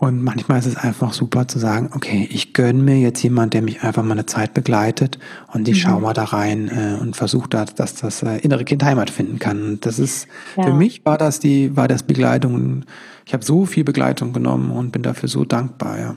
[0.00, 3.62] und manchmal ist es einfach super zu sagen, okay, ich gönne mir jetzt jemand, der
[3.62, 5.18] mich einfach mal eine Zeit begleitet
[5.52, 5.88] und ich mhm.
[5.88, 9.40] schaue mal da rein äh, und versuche da, dass das äh, innere Kind Heimat finden
[9.40, 9.78] kann.
[9.80, 10.62] Das ist, ja.
[10.62, 12.84] für mich war das die, war das Begleitung.
[13.26, 16.14] Ich habe so viel Begleitung genommen und bin dafür so dankbar, ja.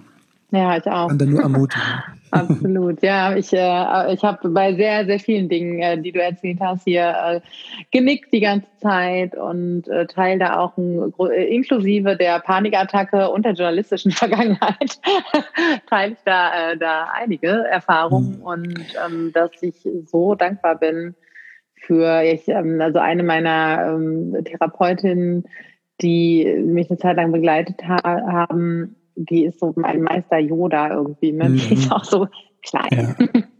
[0.51, 1.07] Ja, ich auch.
[1.07, 1.81] Kann da nur ermutigen.
[2.31, 3.35] Absolut, ja.
[3.35, 7.13] Ich, äh, ich habe bei sehr, sehr vielen Dingen, äh, die du erzählt hast, hier
[7.25, 7.41] äh,
[7.91, 13.45] genickt die ganze Zeit und äh, teile da auch ein, äh, inklusive der Panikattacke und
[13.45, 14.99] der journalistischen Vergangenheit,
[15.89, 18.43] teile ich da, äh, da einige Erfahrungen mhm.
[18.43, 21.15] und ähm, dass ich so dankbar bin
[21.75, 25.43] für, ich, ähm, also eine meiner ähm, Therapeutinnen,
[26.01, 31.31] die mich eine Zeit lang begleitet ha haben, die ist so mein Meister Yoda irgendwie.
[31.31, 31.49] Ne?
[31.49, 31.57] Mhm.
[31.57, 32.27] Die ist auch so
[32.61, 33.15] klein.
[33.19, 33.41] Ja.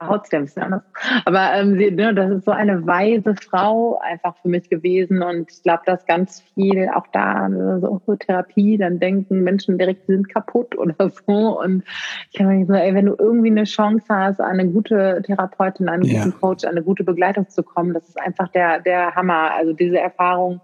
[0.00, 0.82] Haut ein bisschen anders.
[1.24, 5.22] Aber ähm, sie, ne, das ist so eine weise Frau einfach für mich gewesen.
[5.22, 10.06] Und ich glaube, dass ganz viel auch da, ne, so Therapie, dann denken Menschen direkt,
[10.06, 11.60] sie sind kaputt oder so.
[11.60, 11.82] Und
[12.30, 16.04] ich kann mir so, ey, wenn du irgendwie eine Chance hast, eine gute Therapeutin, einen
[16.04, 16.24] ja.
[16.24, 19.52] guten Coach, eine gute Begleitung zu kommen, das ist einfach der, der Hammer.
[19.54, 20.60] Also diese Erfahrung,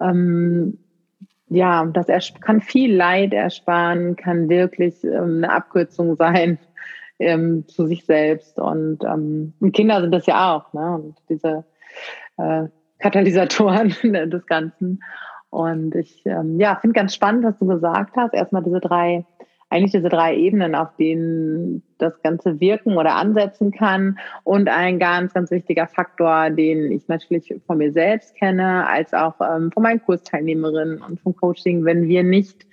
[0.00, 0.78] ähm,
[1.52, 6.58] ja, das kann viel Leid ersparen, kann wirklich ähm, eine Abkürzung sein
[7.18, 8.58] ähm, zu sich selbst.
[8.58, 10.94] Und, ähm, Kinder sind das ja auch, ne?
[10.94, 11.64] Und diese
[12.38, 12.64] äh,
[12.98, 13.94] Katalysatoren
[14.30, 15.00] des Ganzen.
[15.50, 18.32] Und ich ähm, ja, finde ganz spannend, was du gesagt hast.
[18.32, 19.26] Erstmal diese drei
[19.72, 24.18] eigentlich diese drei Ebenen, auf denen das Ganze wirken oder ansetzen kann.
[24.44, 29.34] Und ein ganz, ganz wichtiger Faktor, den ich natürlich von mir selbst kenne, als auch
[29.40, 32.66] ähm, von meinen Kursteilnehmerinnen und vom Coaching, wenn wir nicht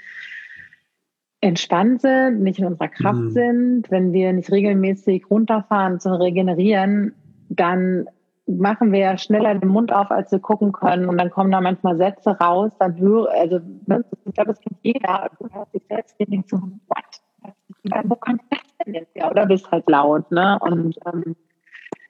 [1.39, 3.31] entspannt sind, nicht in unserer Kraft mhm.
[3.31, 7.13] sind, wenn wir nicht regelmäßig runterfahren zu regenerieren,
[7.47, 8.09] dann
[8.57, 11.07] machen wir ja schneller den Mund auf, als wir gucken können.
[11.07, 14.79] Und dann kommen da manchmal Sätze raus, dann höre, also ne, ich glaube, das kennt
[14.81, 18.03] jeder, du hörst dich selbst und denkst so, what?
[18.05, 19.29] Wo kommt das denn jetzt ja?
[19.29, 20.57] Oder bist halt laut, ne?
[20.61, 21.35] Und ähm,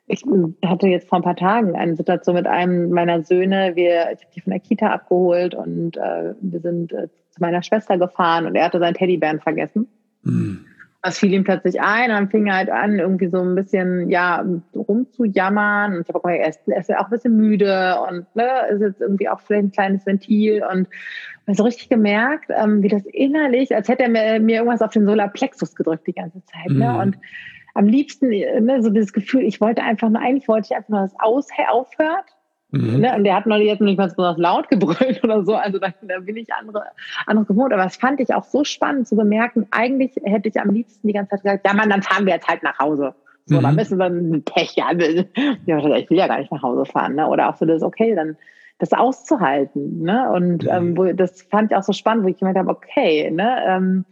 [0.08, 0.23] ich
[0.65, 3.75] hatte jetzt vor ein paar Tagen eine Situation mit einem meiner Söhne.
[3.75, 7.62] Wir, ich habe die von der Kita abgeholt und äh, wir sind äh, zu meiner
[7.62, 9.88] Schwester gefahren und er hatte seinen Teddybären vergessen.
[10.23, 10.65] Mhm.
[11.01, 14.45] Das fiel ihm plötzlich ein dann fing er halt an, irgendwie so ein bisschen, ja,
[14.75, 15.95] rumzujammern.
[15.95, 18.81] Und ich habe auch er ist, er ist auch ein bisschen müde und ne, ist
[18.81, 20.88] jetzt irgendwie auch vielleicht ein kleines Ventil und
[21.55, 25.05] so richtig gemerkt, ähm, wie das innerlich, als hätte er mir, mir irgendwas auf den
[25.05, 26.69] Solarplexus gedrückt die ganze Zeit.
[26.69, 26.89] Ne?
[26.89, 26.99] Mhm.
[26.99, 27.17] Und
[27.73, 31.01] am liebsten, ne, so dieses Gefühl, ich wollte einfach nur, eigentlich wollte ich einfach nur,
[31.01, 31.19] dass es
[31.69, 32.25] aufhört.
[32.71, 32.99] Mhm.
[32.99, 33.15] Ne?
[33.15, 35.55] Und der hat noch jetzt nicht mal besonders laut gebrüllt oder so.
[35.55, 36.84] Also da, da bin ich andere,
[37.25, 37.73] anderes gewohnt.
[37.73, 39.67] Aber das fand ich auch so spannend zu bemerken.
[39.71, 42.47] Eigentlich hätte ich am liebsten die ganze Zeit gesagt, ja Mann, dann fahren wir jetzt
[42.47, 43.15] halt nach Hause.
[43.45, 43.63] So, mhm.
[43.63, 44.91] dann müssen wir ein Pech, ja.
[44.91, 47.15] Ich will ja gar nicht nach Hause fahren.
[47.15, 47.27] Ne?
[47.27, 48.38] Oder auch so das, okay, dann
[48.77, 50.03] das auszuhalten.
[50.03, 50.32] Ne?
[50.32, 50.69] Und mhm.
[50.69, 54.05] ähm, wo, das fand ich auch so spannend, wo ich gemeint habe, okay, ne, ähm,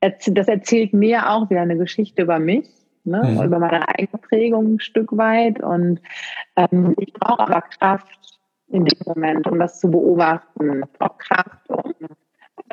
[0.00, 2.68] das erzählt mir auch wieder eine Geschichte über mich
[3.08, 3.22] ne?
[3.24, 3.42] Mhm.
[3.42, 5.60] über meine eigene Prägung ein Stück weit.
[5.62, 6.00] Und
[6.56, 10.82] ähm, ich brauche aber Kraft in dem Moment, um das zu beobachten.
[10.84, 11.94] Ich brauche Kraft, um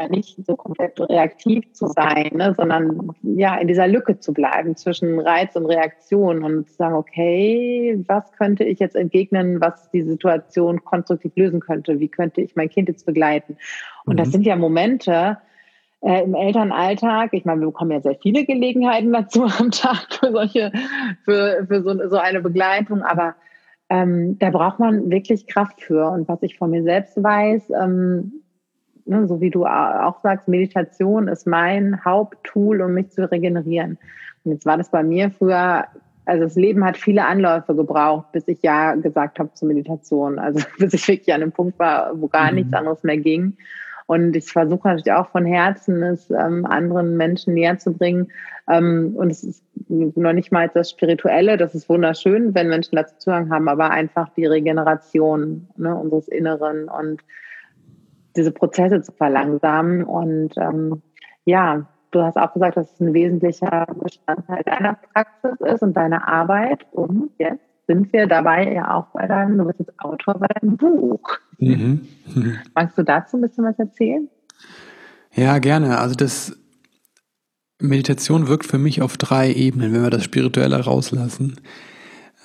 [0.09, 5.19] nicht so komplett reaktiv zu sein, ne, sondern ja in dieser Lücke zu bleiben zwischen
[5.19, 10.83] Reiz und Reaktion und zu sagen, okay, was könnte ich jetzt entgegnen, was die Situation
[10.83, 11.99] konstruktiv lösen könnte?
[11.99, 13.57] Wie könnte ich mein Kind jetzt begleiten?
[14.05, 14.17] Und mhm.
[14.17, 15.37] das sind ja Momente,
[16.05, 17.33] äh, im Elternalltag.
[17.33, 20.71] Ich meine, wir bekommen ja sehr viele Gelegenheiten dazu am Tag für solche,
[21.23, 23.35] für, für so, so eine Begleitung, aber
[23.89, 26.09] ähm, da braucht man wirklich Kraft für.
[26.09, 28.43] Und was ich von mir selbst weiß, ähm,
[29.05, 33.97] ne, so wie du auch sagst, Meditation ist mein Haupttool, um mich zu regenerieren.
[34.43, 35.85] Und jetzt war das bei mir früher
[36.27, 40.39] also das Leben hat viele Anläufe gebraucht, bis ich ja gesagt habe zur Meditation.
[40.39, 42.55] Also bis ich wirklich an einem Punkt war, wo gar mhm.
[42.55, 43.57] nichts anderes mehr ging.
[44.07, 48.31] Und ich versuche natürlich auch von Herzen, es ähm, anderen Menschen näher zu bringen.
[48.69, 53.15] Ähm, und es ist noch nicht mal das Spirituelle, das ist wunderschön, wenn Menschen dazu
[53.17, 57.21] Zugang haben, aber einfach die Regeneration ne, unseres Inneren und
[58.35, 60.03] diese Prozesse zu verlangsamen.
[60.03, 61.01] Und ähm,
[61.45, 66.27] ja, du hast auch gesagt, dass es ein wesentlicher Bestandteil deiner Praxis ist und deiner
[66.27, 66.85] Arbeit.
[66.91, 70.77] Und jetzt sind wir dabei ja auch bei deinem, du bist jetzt Autor bei deinem
[70.77, 71.39] Buch.
[71.59, 72.07] Mhm.
[72.33, 72.57] Mhm.
[72.73, 74.27] Magst du dazu ein bisschen was erzählen?
[75.33, 75.99] Ja, gerne.
[75.99, 76.57] Also das
[77.79, 81.59] Meditation wirkt für mich auf drei Ebenen, wenn wir das Spirituelle rauslassen.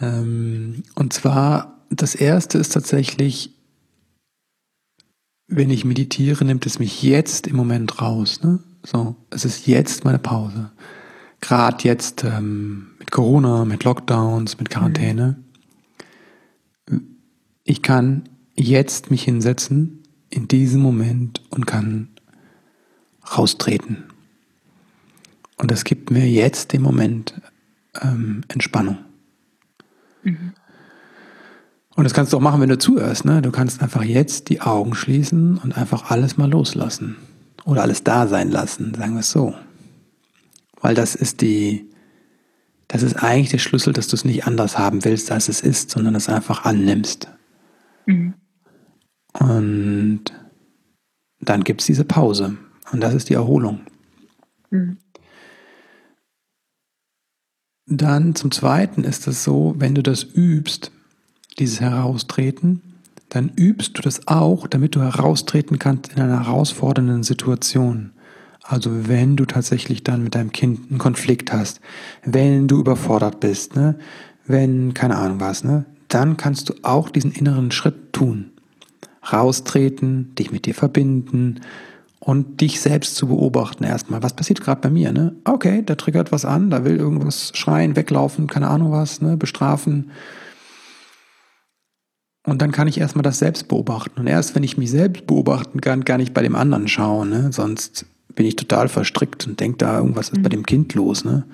[0.01, 3.55] Ähm, und zwar, das erste ist tatsächlich,
[5.47, 8.43] wenn ich meditiere, nimmt es mich jetzt im Moment raus.
[8.43, 8.61] Ne?
[8.85, 10.71] So, es ist jetzt meine Pause.
[11.41, 15.43] Gerade jetzt ähm, mit Corona, mit Lockdowns, mit Quarantäne.
[17.65, 18.29] Ich kann
[18.61, 22.09] jetzt mich hinsetzen, in diesem Moment und kann
[23.37, 24.05] raustreten.
[25.57, 27.41] Und das gibt mir jetzt im Moment
[28.01, 28.99] ähm, Entspannung.
[30.23, 30.53] Mhm.
[31.97, 33.25] Und das kannst du auch machen, wenn du zuhörst.
[33.25, 33.43] Ne?
[33.43, 37.17] Du kannst einfach jetzt die Augen schließen und einfach alles mal loslassen.
[37.65, 39.55] Oder alles da sein lassen, sagen wir es so.
[40.81, 41.91] Weil das ist die,
[42.89, 45.91] das ist eigentlich der Schlüssel, dass du es nicht anders haben willst, als es ist,
[45.91, 47.29] sondern es einfach annimmst.
[48.07, 48.35] Mhm.
[49.39, 50.25] Und
[51.41, 52.57] dann gibt es diese Pause.
[52.93, 53.81] Und das ist die Erholung.
[54.71, 54.99] Mhm.
[57.87, 60.93] Dann zum Zweiten ist es so, wenn du das übst,
[61.59, 62.83] dieses Heraustreten,
[63.29, 68.13] dann übst du das auch, damit du heraustreten kannst in einer herausfordernden Situation.
[68.63, 71.81] Also wenn du tatsächlich dann mit deinem Kind einen Konflikt hast,
[72.25, 73.97] wenn du überfordert bist, ne,
[74.47, 78.53] wenn keine Ahnung was, ne, dann kannst du auch diesen inneren Schritt tun.
[79.23, 81.61] Raustreten, dich mit dir verbinden
[82.21, 84.23] und dich selbst zu beobachten erstmal.
[84.23, 85.13] Was passiert gerade bei mir?
[85.13, 85.37] Ne?
[85.45, 90.11] Okay, da triggert was an, da will irgendwas schreien, weglaufen, keine Ahnung was, ne, bestrafen.
[92.47, 94.21] Und dann kann ich erstmal das selbst beobachten.
[94.21, 97.31] Und erst wenn ich mich selbst beobachten kann, kann ich bei dem anderen schauen.
[97.31, 97.53] Ne?
[97.53, 100.43] Sonst bin ich total verstrickt und denke da, irgendwas ist mhm.
[100.43, 101.25] bei dem Kind los.
[101.25, 101.45] Ne?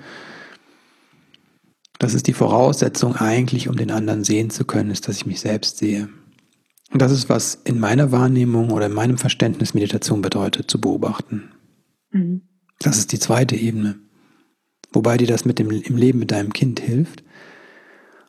[1.99, 5.39] Das ist die Voraussetzung eigentlich, um den anderen sehen zu können, ist, dass ich mich
[5.39, 6.09] selbst sehe.
[6.91, 11.51] Und das ist, was in meiner Wahrnehmung oder in meinem Verständnis Meditation bedeutet, zu beobachten.
[12.11, 12.41] Mhm.
[12.79, 13.95] Das ist die zweite Ebene.
[14.93, 17.23] Wobei dir das mit dem, im Leben mit deinem Kind hilft.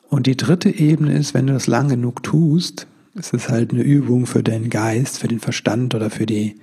[0.09, 3.83] Und die dritte Ebene ist, wenn du das lang genug tust, ist es halt eine
[3.83, 6.59] Übung für deinen Geist, für den Verstand oder für die,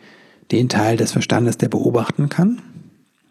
[0.51, 2.61] den Teil des Verstandes, der beobachten kann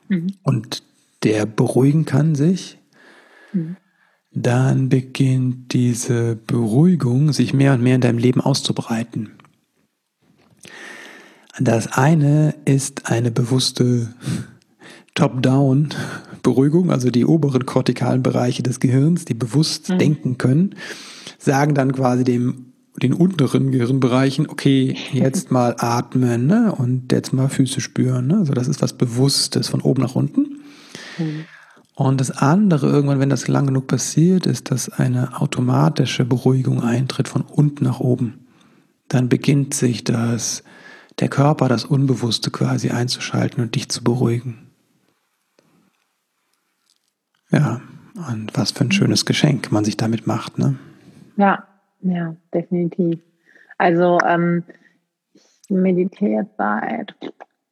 [0.07, 0.27] mhm.
[0.43, 0.83] und
[1.23, 2.77] der beruhigen kann sich
[4.35, 9.31] dann beginnt diese Beruhigung sich mehr und mehr in deinem Leben auszubreiten.
[11.57, 14.13] Das eine ist eine bewusste
[15.15, 19.99] Top-Down-Beruhigung, also die oberen kortikalen Bereiche des Gehirns, die bewusst mhm.
[19.99, 20.75] denken können,
[21.39, 22.61] sagen dann quasi dem
[23.01, 26.73] den unteren Gehirnbereichen, okay, jetzt mal atmen ne?
[26.73, 28.27] und jetzt mal Füße spüren.
[28.27, 28.37] Ne?
[28.37, 30.61] Also das ist was Bewusstes von oben nach unten.
[31.17, 31.45] Mhm.
[31.95, 37.29] Und das andere, irgendwann, wenn das lang genug passiert, ist, dass eine automatische Beruhigung eintritt
[37.29, 38.45] von unten nach oben.
[39.07, 40.63] Dann beginnt sich das,
[41.19, 44.71] der Körper, das Unbewusste quasi einzuschalten und dich zu beruhigen.
[47.49, 47.79] Ja,
[48.29, 50.77] und was für ein schönes Geschenk man sich damit macht, ne?
[51.37, 51.65] Ja,
[52.01, 53.19] ja, definitiv.
[53.77, 54.63] Also, ähm,
[55.33, 57.15] ich meditiere seit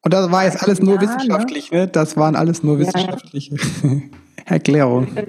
[0.04, 1.08] und das war jetzt alles nur ja, ne?
[1.08, 1.88] wissenschaftlich, ne?
[1.88, 4.00] Das waren alles nur wissenschaftliche ja.
[4.46, 5.18] Erklärungen.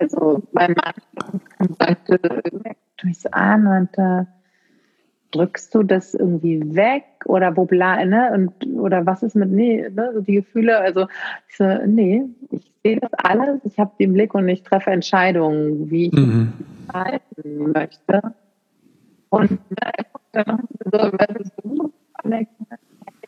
[0.00, 2.20] Also mein Mann sagte,
[2.98, 4.24] durchs An und äh,
[5.32, 8.30] drückst du das irgendwie weg oder wo ne?
[8.32, 10.12] Und oder was ist mit nee, ne?
[10.14, 11.06] So die Gefühle, also
[11.48, 15.90] ich so, nee, ich sehe das alles, ich habe den Blick und ich treffe Entscheidungen,
[15.90, 16.52] wie ich mhm.
[16.92, 18.22] halten möchte.
[19.30, 19.92] Und ne,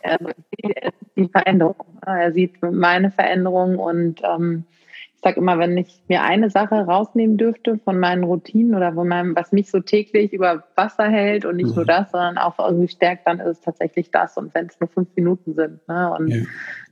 [0.00, 1.76] er sieht die Veränderung.
[2.04, 4.64] Er sieht meine Veränderung und ähm,
[5.20, 9.06] ich sage immer, wenn ich mir eine Sache rausnehmen dürfte von meinen Routinen oder von
[9.06, 11.74] meinem, was mich so täglich über Wasser hält und nicht mhm.
[11.74, 14.38] nur das, sondern auch irgendwie stärkt, dann ist es tatsächlich das.
[14.38, 15.86] Und wenn es nur fünf Minuten sind.
[15.88, 16.10] Ne?
[16.10, 16.42] Und ja.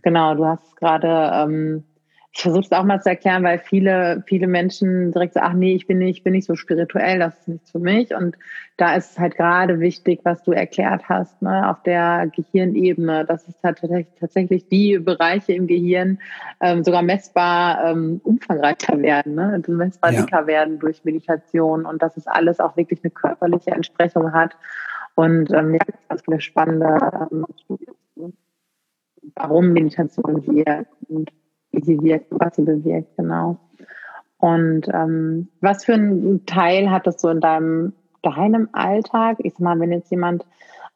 [0.03, 1.85] genau, du hast gerade ähm,
[2.33, 5.75] ich versuche es auch mal zu erklären, weil viele, viele Menschen direkt sagen, ach nee,
[5.75, 8.15] ich bin nicht, bin nicht so spirituell, das ist nichts für mich.
[8.15, 8.37] Und
[8.77, 13.49] da ist es halt gerade wichtig, was du erklärt hast, ne, auf der Gehirnebene, dass
[13.49, 16.21] es tatsächlich, tatsächlich die Bereiche im Gehirn
[16.61, 20.21] ähm, sogar messbar ähm, umfangreicher werden, ne, messbar ja.
[20.21, 24.55] dicker werden durch Meditation und dass es alles auch wirklich eine körperliche Entsprechung hat.
[25.15, 26.99] Und ähm, ja, das ist eine spannende
[27.33, 27.47] ähm,
[29.35, 31.31] warum Meditation wirkt und
[31.73, 33.59] sie wirkt, was sie bewirkt, genau.
[34.39, 39.39] Und ähm, was für einen Teil hat das so in deinem, deinem Alltag?
[39.41, 40.47] Ich sag mal, wenn jetzt jemand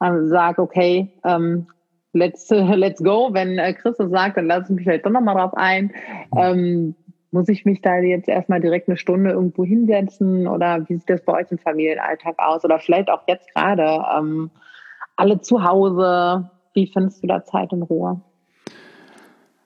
[0.01, 1.67] ähm, sagt, okay, ähm,
[2.13, 5.53] let's, let's go, wenn äh, Christus sagt, dann lass ich mich vielleicht doch nochmal drauf
[5.55, 5.91] ein.
[6.37, 6.95] Ähm,
[7.31, 11.25] muss ich mich da jetzt erstmal direkt eine Stunde irgendwo hinsetzen oder wie sieht das
[11.25, 12.63] bei euch im Familienalltag aus?
[12.63, 14.51] Oder vielleicht auch jetzt gerade ähm,
[15.15, 16.49] alle zu Hause.
[16.73, 18.21] Wie findest du da Zeit und Ruhe?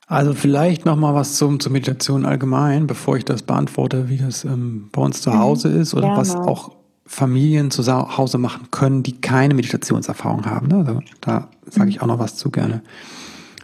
[0.08, 4.46] Also vielleicht noch mal was zum, zur Meditation allgemein, bevor ich das beantworte, wie das
[4.46, 5.40] ähm, bei uns zu mhm.
[5.40, 6.18] Hause ist oder Gerne.
[6.18, 6.72] was auch
[7.06, 10.68] Familien zu Hause machen können, die keine Meditationserfahrung haben.
[10.68, 10.86] Ne?
[10.88, 11.90] Also da sage mhm.
[11.90, 12.82] ich auch noch was zu gerne.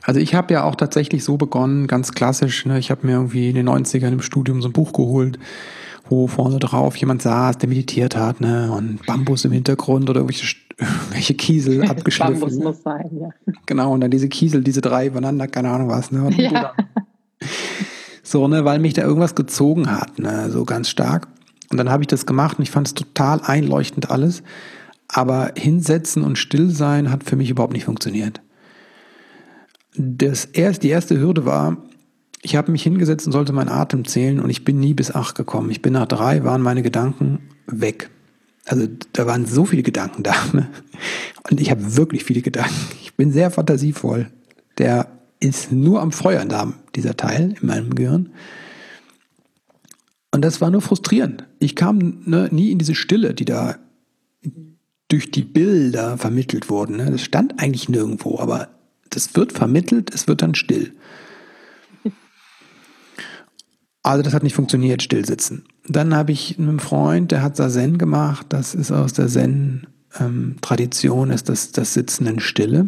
[0.02, 2.66] Also ich habe ja auch tatsächlich so begonnen, ganz klassisch.
[2.66, 2.78] Ne?
[2.78, 5.40] Ich habe mir irgendwie in den 90ern im Studium so ein Buch geholt,
[6.10, 8.70] wo vorne drauf jemand saß, der meditiert hat, ne?
[8.72, 12.39] Und Bambus im Hintergrund oder irgendwelche, irgendwelche Kiesel abgeschliffen.
[12.39, 13.30] Bambus muss sein, ja.
[13.65, 16.24] Genau, und dann diese Kiesel, diese drei übereinander, keine Ahnung was, ne?
[16.24, 16.74] Und ja.
[18.26, 21.28] So, ne, weil mich da irgendwas gezogen hat, ne, so ganz stark.
[21.69, 24.43] Und dann habe ich das gemacht und ich fand es total einleuchtend alles.
[25.08, 28.41] Aber hinsetzen und still sein hat für mich überhaupt nicht funktioniert.
[29.96, 31.78] Das erst, die erste Hürde war,
[32.41, 35.36] ich habe mich hingesetzt und sollte meinen Atem zählen und ich bin nie bis acht
[35.36, 35.69] gekommen.
[35.69, 38.10] Ich bin nach drei, waren meine Gedanken weg.
[38.65, 40.34] Also da waren so viele Gedanken da.
[41.49, 42.76] Und ich habe wirklich viele Gedanken.
[43.02, 44.32] Ich bin sehr fantasievoll.
[44.78, 45.08] Der
[45.39, 48.30] ist nur am Feuern da, dieser Teil in meinem Gehirn.
[50.32, 51.45] Und das war nur frustrierend.
[51.60, 53.76] Ich kam ne, nie in diese Stille, die da
[55.10, 56.95] durch die Bilder vermittelt wurden.
[56.95, 57.12] Ne?
[57.12, 58.69] Das stand eigentlich nirgendwo, aber
[59.10, 60.93] das wird vermittelt, es wird dann still.
[64.02, 65.65] Also das hat nicht funktioniert, stillsitzen.
[65.88, 68.48] Dann habe ich einen Freund, der hat Zen gemacht.
[68.50, 72.88] Das ist aus der Zen-Tradition, ist das, das Sitzen in Stille.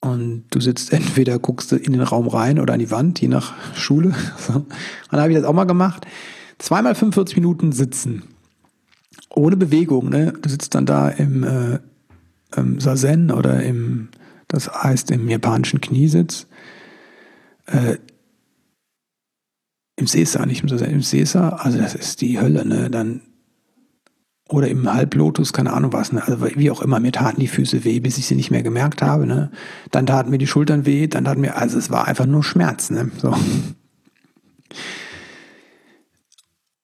[0.00, 3.28] Und du sitzt entweder, guckst du in den Raum rein oder an die Wand, je
[3.28, 4.08] nach Schule.
[4.48, 4.66] Und
[5.10, 6.06] dann habe ich das auch mal gemacht.
[6.58, 8.24] Zweimal 45 Minuten sitzen.
[9.30, 10.10] Ohne Bewegung.
[10.10, 10.34] Ne?
[10.42, 11.78] Du sitzt dann da im, äh,
[12.56, 14.08] im Sazen oder im,
[14.48, 16.46] das heißt im japanischen Kniesitz.
[17.66, 17.96] Äh,
[20.00, 22.90] im Sesa, nicht im Sesa, also das ist die Hölle, ne?
[22.90, 23.22] Dann
[24.48, 26.26] oder im Halblotus, keine Ahnung was, ne?
[26.26, 29.02] Also wie auch immer, mir taten die Füße weh, bis ich sie nicht mehr gemerkt
[29.02, 29.50] habe, ne?
[29.90, 32.90] Dann taten mir die Schultern weh, dann taten mir, also es war einfach nur Schmerz,
[32.90, 33.10] ne?
[33.18, 33.34] So.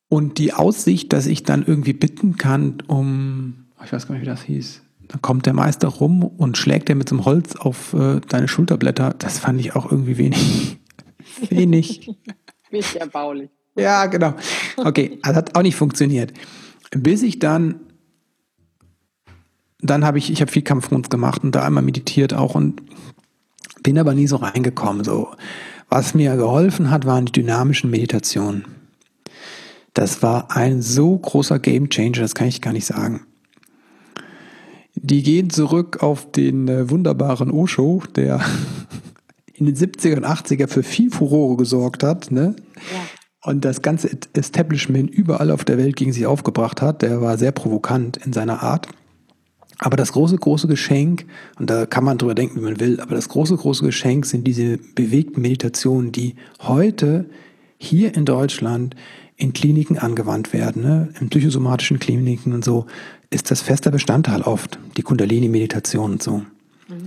[0.08, 4.26] Und die Aussicht, dass ich dann irgendwie bitten kann, um, ich weiß gar nicht, wie
[4.26, 7.94] das hieß, dann kommt der Meister rum und schlägt er mit so einem Holz auf
[7.94, 10.78] äh, deine Schulterblätter, das fand ich auch irgendwie wenig.
[11.50, 12.10] wenig.
[12.70, 13.50] Wenig erbaulich.
[13.76, 14.34] Ja, genau.
[14.76, 16.32] Okay, also hat auch nicht funktioniert.
[16.90, 17.80] Bis ich dann,
[19.80, 22.82] dann habe ich, ich habe viel Kampfkunst gemacht und da einmal meditiert auch und
[23.82, 25.04] bin aber nie so reingekommen.
[25.04, 25.34] So,
[25.88, 28.64] was mir geholfen hat, waren die dynamischen Meditationen.
[29.94, 33.26] Das war ein so großer Game Changer, das kann ich gar nicht sagen.
[34.94, 38.40] die gehen zurück auf den äh, wunderbaren Osho, der
[39.58, 42.54] in den 70er und 80er für viel Furore gesorgt hat, ne?
[42.76, 43.50] Ja.
[43.50, 47.02] Und das ganze Establishment überall auf der Welt gegen sich aufgebracht hat.
[47.02, 48.88] Der war sehr provokant in seiner Art.
[49.78, 51.26] Aber das große, große Geschenk,
[51.58, 54.46] und da kann man drüber denken, wie man will, aber das große, große Geschenk sind
[54.46, 57.26] diese bewegten Meditationen, die heute
[57.78, 58.96] hier in Deutschland
[59.36, 61.08] in Kliniken angewandt werden, ne?
[61.20, 62.86] in psychosomatischen Kliniken und so,
[63.30, 66.38] ist das fester Bestandteil oft, die Kundalini-Meditation und so.
[66.38, 67.06] Mhm.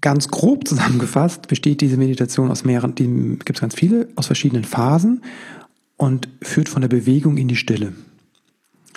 [0.00, 5.22] Ganz grob zusammengefasst besteht diese Meditation aus mehreren, gibt es ganz viele, aus verschiedenen Phasen
[5.96, 7.92] und führt von der Bewegung in die Stille.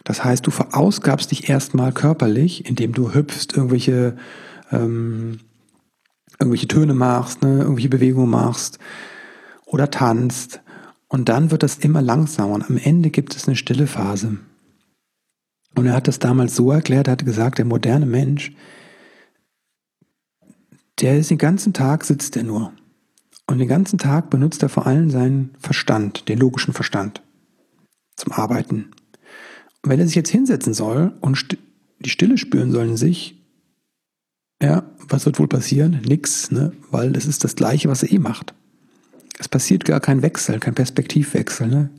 [0.03, 4.17] Das heißt, du verausgabst dich erstmal körperlich, indem du hüpfst, irgendwelche,
[4.71, 5.39] ähm,
[6.39, 8.79] irgendwelche Töne machst, ne, irgendwelche Bewegungen machst
[9.65, 10.61] oder tanzt.
[11.07, 14.37] Und dann wird das immer langsamer und am Ende gibt es eine stille Phase.
[15.75, 18.51] Und er hat das damals so erklärt, er hat gesagt, der moderne Mensch,
[21.01, 22.73] der ist den ganzen Tag, sitzt er nur.
[23.47, 27.21] Und den ganzen Tag benutzt er vor allem seinen Verstand, den logischen Verstand,
[28.15, 28.91] zum Arbeiten.
[29.81, 31.57] Und wenn er sich jetzt hinsetzen soll und st
[31.99, 33.39] die Stille spüren soll in sich,
[34.59, 36.01] ja, was wird wohl passieren?
[36.03, 36.71] Nix, ne?
[36.89, 38.55] weil es ist das Gleiche, was er eh macht.
[39.37, 41.89] Es passiert gar kein Wechsel, kein Perspektivwechsel, ne?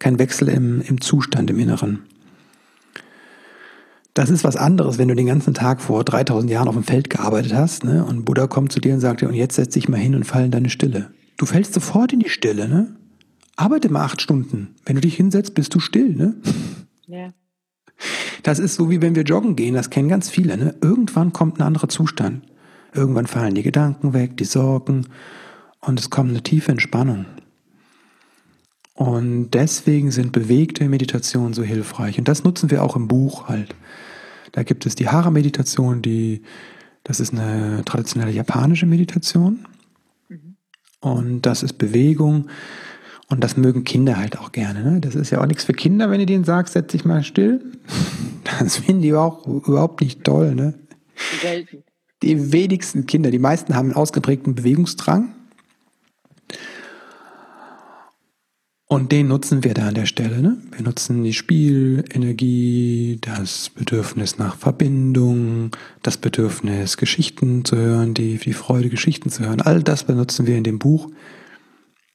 [0.00, 2.06] kein Wechsel im, im Zustand, im Inneren.
[4.16, 7.10] Das ist was anderes, wenn du den ganzen Tag vor 3000 Jahren auf dem Feld
[7.10, 8.02] gearbeitet hast ne?
[8.02, 10.24] und Buddha kommt zu dir und sagt dir, und jetzt setz dich mal hin und
[10.24, 11.10] fall in deine Stille.
[11.36, 12.96] Du fällst sofort in die Stille, ne?
[13.56, 14.74] Arbeite mal acht Stunden.
[14.86, 16.34] Wenn du dich hinsetzt, bist du still, ne?
[17.06, 17.34] Ja.
[18.42, 20.74] Das ist so, wie wenn wir joggen gehen, das kennen ganz viele, ne?
[20.80, 22.42] Irgendwann kommt ein anderer Zustand.
[22.94, 25.08] Irgendwann fallen die Gedanken weg, die Sorgen
[25.80, 27.26] und es kommt eine tiefe Entspannung.
[28.94, 32.18] Und deswegen sind bewegte Meditationen so hilfreich.
[32.18, 33.74] Und das nutzen wir auch im Buch halt.
[34.56, 36.40] Da gibt es die Hara-Meditation, die,
[37.04, 39.66] das ist eine traditionelle japanische Meditation.
[40.30, 40.56] Mhm.
[41.00, 42.48] Und das ist Bewegung.
[43.28, 44.82] Und das mögen Kinder halt auch gerne.
[44.82, 45.00] Ne?
[45.02, 47.72] Das ist ja auch nichts für Kinder, wenn ihr denen sagst, setz dich mal still.
[48.60, 50.54] Das finden die auch überhaupt nicht toll.
[50.54, 50.72] Ne?
[52.22, 55.34] Die wenigsten Kinder, die meisten haben einen ausgeprägten Bewegungsdrang.
[58.88, 60.40] Und den nutzen wir da an der Stelle.
[60.40, 60.58] Ne?
[60.70, 65.72] Wir nutzen die Spielenergie, das Bedürfnis nach Verbindung,
[66.04, 69.60] das Bedürfnis, Geschichten zu hören, die, die Freude, Geschichten zu hören.
[69.60, 71.10] All das benutzen wir in dem Buch,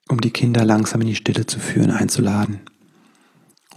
[0.07, 2.61] um die Kinder langsam in die Stille zu führen, einzuladen.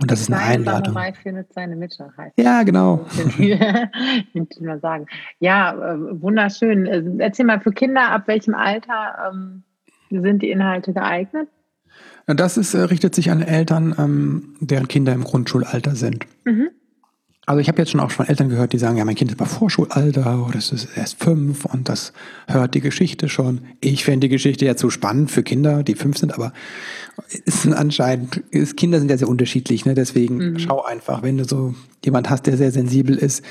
[0.00, 0.94] Und das ist eine Einladung.
[0.94, 2.12] Samurai findet seine Mitte.
[2.16, 3.06] Heißt ja, genau.
[3.38, 5.06] ich mal sagen.
[5.40, 6.86] Ja, äh, wunderschön.
[6.86, 9.64] Äh, erzähl mal für Kinder, ab welchem Alter ähm,
[10.10, 11.48] sind die Inhalte geeignet?
[12.26, 16.26] Das ist, äh, richtet sich an Eltern, ähm, deren Kinder im Grundschulalter sind.
[16.44, 16.70] Mhm.
[17.46, 19.36] Also ich habe jetzt schon auch von Eltern gehört, die sagen, ja, mein Kind ist
[19.36, 22.14] bei Vorschulalter oder es ist erst fünf und das
[22.48, 23.60] hört die Geschichte schon.
[23.80, 26.54] Ich fände die Geschichte ja zu spannend für Kinder, die fünf sind, aber
[27.44, 29.92] ist anscheinend, ist, Kinder sind ja sehr unterschiedlich, ne?
[29.92, 30.58] deswegen mhm.
[30.58, 33.44] schau einfach, wenn du so jemand hast, der sehr sensibel ist,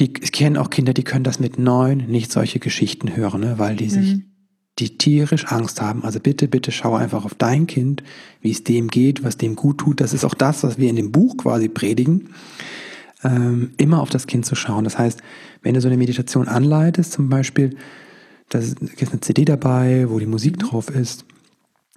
[0.00, 3.54] die kennen auch Kinder, die können das mit neun nicht solche Geschichten hören, ne?
[3.58, 4.31] weil die sich mhm
[4.78, 6.04] die tierisch Angst haben.
[6.04, 8.02] Also bitte, bitte schau einfach auf dein Kind,
[8.40, 10.00] wie es dem geht, was dem gut tut.
[10.00, 12.30] Das ist auch das, was wir in dem Buch quasi predigen.
[13.22, 14.84] Ähm, immer auf das Kind zu schauen.
[14.84, 15.22] Das heißt,
[15.62, 17.76] wenn du so eine Meditation anleitest, zum Beispiel,
[18.48, 21.24] da ist eine CD dabei, wo die Musik drauf ist.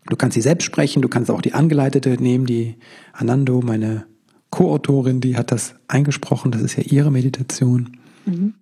[0.07, 2.75] Du kannst sie selbst sprechen, du kannst auch die angeleitete nehmen, die
[3.11, 4.05] Anando, meine
[4.51, 7.97] Co-Autorin, die hat das eingesprochen, das ist ja ihre Meditation.
[8.25, 8.53] Mhm.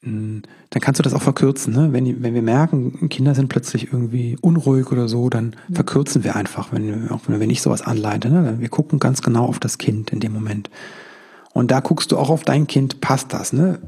[0.00, 0.42] Dann
[0.80, 1.74] kannst du das auch verkürzen.
[1.74, 1.92] Ne?
[1.92, 5.74] Wenn, wenn wir merken, Kinder sind plötzlich irgendwie unruhig oder so, dann mhm.
[5.74, 8.30] verkürzen wir einfach, wenn, auch wenn ich sowas anleite.
[8.30, 8.56] Ne?
[8.60, 10.70] Wir gucken ganz genau auf das Kind in dem Moment.
[11.52, 13.52] Und da guckst du auch auf dein Kind, passt das?
[13.52, 13.80] Ne?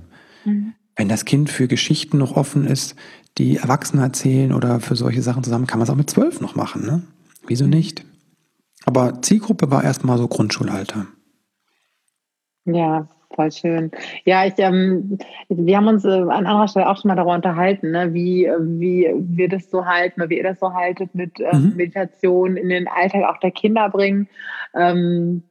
[0.44, 0.72] Mhm.
[0.96, 2.96] Wenn das Kind für Geschichten noch offen ist,
[3.38, 6.56] die Erwachsene erzählen oder für solche Sachen zusammen, kann man es auch mit zwölf noch
[6.56, 6.84] machen.
[6.84, 7.02] Ne?
[7.46, 7.70] Wieso mhm.
[7.70, 8.04] nicht?
[8.84, 11.06] Aber Zielgruppe war erstmal so Grundschulalter.
[12.64, 13.90] Ja, voll schön.
[14.24, 15.18] Ja, ich, ähm,
[15.48, 19.12] wir haben uns äh, an anderer Stelle auch schon mal darüber unterhalten, ne, wie, wie
[19.14, 21.74] wir das so halten, wie ihr das so haltet mit äh, mhm.
[21.76, 24.28] Meditation in den Alltag auch der Kinder bringen.
[24.74, 25.42] Ähm,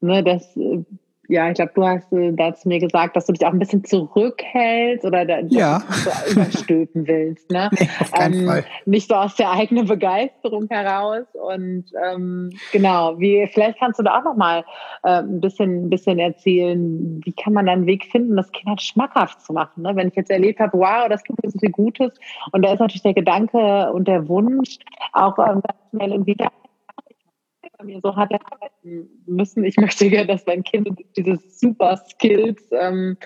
[0.00, 0.84] ne, das äh,
[1.28, 3.58] ja, ich glaube, du hast äh, da zu mir gesagt, dass du dich auch ein
[3.58, 5.82] bisschen zurückhältst oder da, ja.
[5.88, 7.50] so überstülpen willst.
[7.50, 7.70] Ne?
[7.78, 8.64] Nee, auf keinen ähm, Fall.
[8.86, 11.26] Nicht so aus der eigenen Begeisterung heraus.
[11.34, 14.64] Und ähm, genau, wie, vielleicht kannst du da auch noch mal
[15.02, 18.68] äh, ein, bisschen, ein bisschen erzählen, wie kann man da einen Weg finden, das Kind
[18.68, 19.82] halt schmackhaft zu machen.
[19.82, 19.94] Ne?
[19.94, 22.12] Wenn ich jetzt erlebt habe, wow, das tut mir so viel Gutes.
[22.52, 24.78] Und da ist natürlich der Gedanke und der Wunsch
[25.12, 26.48] auch ähm, schnell irgendwie da
[27.78, 29.64] bei mir so hart arbeiten müssen.
[29.64, 33.16] Ich möchte gerne, dass mein Kind diese super Skills ähm,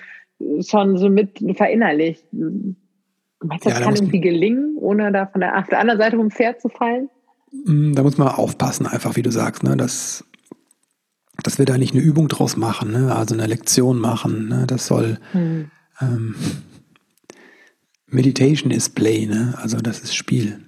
[0.61, 2.25] schon so mit verinnerlicht.
[2.31, 6.17] Meinst du, das ja, kann irgendwie gelingen, ohne da von der, auf der anderen Seite
[6.17, 7.09] vom Pferd zu fallen?
[7.51, 10.25] Mm, da muss man aufpassen, einfach wie du sagst, ne, dass,
[11.43, 14.47] dass wir da nicht eine Übung draus machen, ne, also eine Lektion machen.
[14.47, 15.71] Ne, das soll hm.
[15.99, 16.35] ähm,
[18.07, 20.59] Meditation ist Play, ne, also das ist Spiel.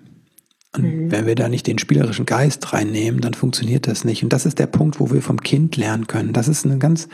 [0.76, 1.11] Und mhm.
[1.11, 4.24] wenn wir da nicht den spielerischen Geist reinnehmen, dann funktioniert das nicht.
[4.24, 6.34] Und das ist der Punkt, wo wir vom Kind lernen können.
[6.34, 7.07] Das ist eine ganz,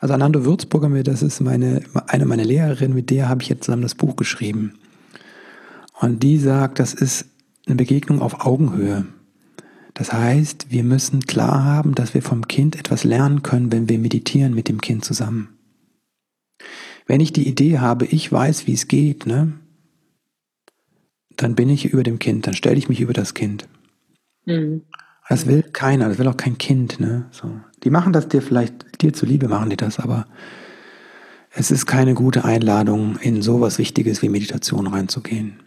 [0.00, 3.82] also Anando Würzburger, das ist meine, eine meiner Lehrerinnen, mit der habe ich jetzt zusammen
[3.82, 4.74] das Buch geschrieben.
[6.00, 7.26] Und die sagt, das ist
[7.66, 9.06] eine Begegnung auf Augenhöhe.
[9.94, 13.98] Das heißt, wir müssen klar haben, dass wir vom Kind etwas lernen können, wenn wir
[13.98, 15.48] meditieren mit dem Kind zusammen.
[17.06, 19.54] Wenn ich die Idee habe, ich weiß, wie es geht, ne,
[21.38, 23.66] dann bin ich über dem Kind, dann stelle ich mich über das Kind.
[24.44, 24.82] Mhm.
[25.28, 27.00] Das will keiner, das will auch kein Kind.
[27.00, 27.26] Ne?
[27.30, 27.50] So.
[27.84, 30.26] Die machen das dir vielleicht, dir zuliebe machen die das, aber
[31.50, 35.60] es ist keine gute Einladung, in sowas Wichtiges wie Meditation reinzugehen.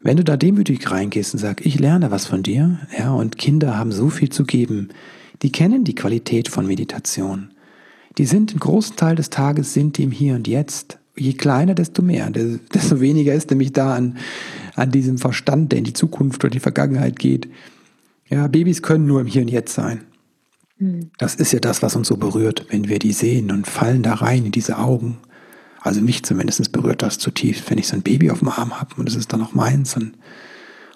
[0.00, 3.76] Wenn du da demütig reingehst und sagst, ich lerne was von dir, ja, und Kinder
[3.76, 4.88] haben so viel zu geben,
[5.42, 7.50] die kennen die Qualität von Meditation.
[8.16, 11.74] Die sind den großen Teil des Tages sind die im Hier und Jetzt je kleiner,
[11.74, 12.30] desto mehr.
[12.30, 14.16] Desto weniger ist nämlich da an,
[14.74, 17.48] an diesem Verstand, der in die Zukunft oder die Vergangenheit geht.
[18.28, 20.02] Ja, Babys können nur im Hier und Jetzt sein.
[20.78, 21.10] Hm.
[21.18, 24.14] Das ist ja das, was uns so berührt, wenn wir die sehen und fallen da
[24.14, 25.18] rein in diese Augen.
[25.82, 28.94] Also mich zumindest berührt das zutiefst, wenn ich so ein Baby auf dem Arm habe
[28.96, 29.96] und es ist dann auch meins.
[29.96, 30.12] Und,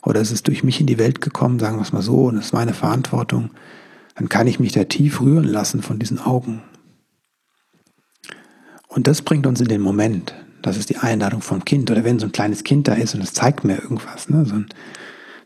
[0.02, 2.36] oder es ist durch mich in die Welt gekommen, sagen wir es mal so, und
[2.36, 3.50] es ist meine Verantwortung,
[4.14, 6.62] dann kann ich mich da tief rühren lassen von diesen Augen.
[8.94, 10.34] Und das bringt uns in den Moment.
[10.62, 11.90] Das ist die Einladung vom Kind.
[11.90, 14.46] Oder wenn so ein kleines Kind da ist und es zeigt mir irgendwas, ne?
[14.46, 14.68] so ein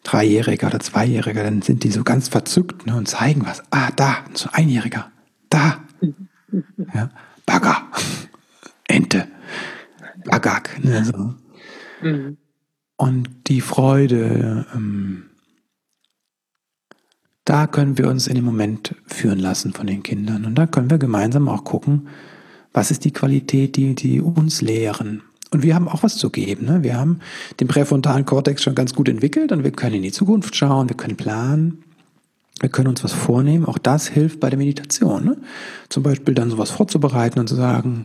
[0.04, 2.94] Dreijähriger oder Zweijähriger, dann sind die so ganz verzückt ne?
[2.94, 3.62] und zeigen was.
[3.70, 5.10] Ah, da, so ein Einjähriger.
[5.48, 5.82] Da.
[6.94, 7.10] Ja.
[7.46, 7.88] Bagger.
[8.86, 9.26] Ente.
[10.24, 10.84] Bagak.
[10.84, 11.04] Ne?
[11.04, 11.34] So.
[12.02, 12.36] Mhm.
[12.96, 15.30] Und die Freude, ähm,
[17.46, 20.44] da können wir uns in den Moment führen lassen von den Kindern.
[20.44, 22.08] Und da können wir gemeinsam auch gucken,
[22.78, 25.22] was ist die Qualität, die, die uns lehren?
[25.50, 26.66] Und wir haben auch was zu geben.
[26.66, 26.84] Ne?
[26.84, 27.18] Wir haben
[27.58, 30.96] den präfrontalen Kortex schon ganz gut entwickelt und wir können in die Zukunft schauen, wir
[30.96, 31.82] können planen,
[32.60, 33.64] wir können uns was vornehmen.
[33.64, 35.24] Auch das hilft bei der Meditation.
[35.24, 35.36] Ne?
[35.88, 38.04] Zum Beispiel dann sowas vorzubereiten und zu sagen,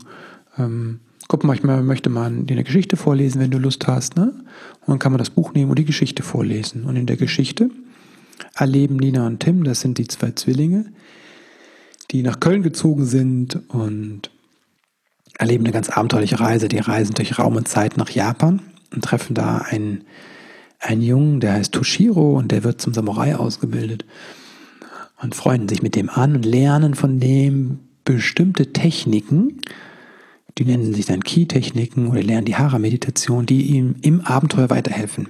[0.57, 4.15] ähm, guck mal, ich möchte mal dir eine Geschichte vorlesen, wenn du Lust hast.
[4.15, 4.34] Ne?
[4.34, 6.86] Und dann kann man das Buch nehmen und die Geschichte vorlesen.
[6.86, 7.69] Und in der Geschichte
[8.55, 10.86] erleben Nina und Tim, das sind die zwei Zwillinge,
[12.09, 14.32] die nach Köln gezogen sind und
[15.38, 16.68] erleben eine ganz abenteuerliche Reise.
[16.68, 18.62] Die reisen durch Raum und Zeit nach Japan
[18.94, 20.06] und treffen da einen,
[20.80, 24.06] einen Jungen, der heißt Toshiro und der wird zum Samurai ausgebildet
[25.22, 29.62] und freunden sich mit dem an und lernen von dem bestimmte Techniken,
[30.58, 35.30] die nennen sich dann Ki-Techniken oder lernen die Hara-Meditation, die ihm im Abenteuer weiterhelfen.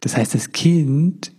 [0.00, 1.32] Das heißt, das Kind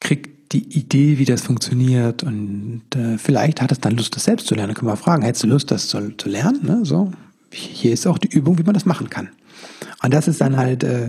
[0.00, 4.46] kriegt die Idee, wie das funktioniert und äh, vielleicht hat es dann Lust, das selbst
[4.46, 4.68] zu lernen.
[4.68, 6.60] Dann können wir fragen, hättest du Lust, das zu, zu lernen?
[6.64, 6.80] Ne?
[6.84, 7.12] So,
[7.52, 9.28] hier ist auch die Übung, wie man das machen kann.
[10.02, 11.08] Und das ist dann halt, äh,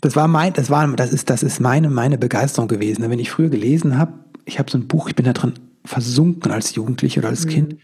[0.00, 3.08] das war mein, das war, das ist, das ist meine, meine Begeisterung gewesen.
[3.08, 4.12] Wenn ich früher gelesen habe,
[4.44, 7.50] ich habe so ein Buch, ich bin da drin versunken als Jugendlicher oder als mhm.
[7.50, 7.76] Kind,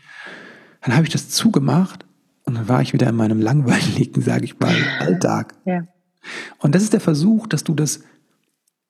[0.83, 2.05] dann habe ich das zugemacht
[2.45, 5.55] und dann war ich wieder in meinem langweiligen, sage ich mal, Alltag.
[5.65, 5.87] Ja.
[6.59, 8.01] Und das ist der Versuch, dass du das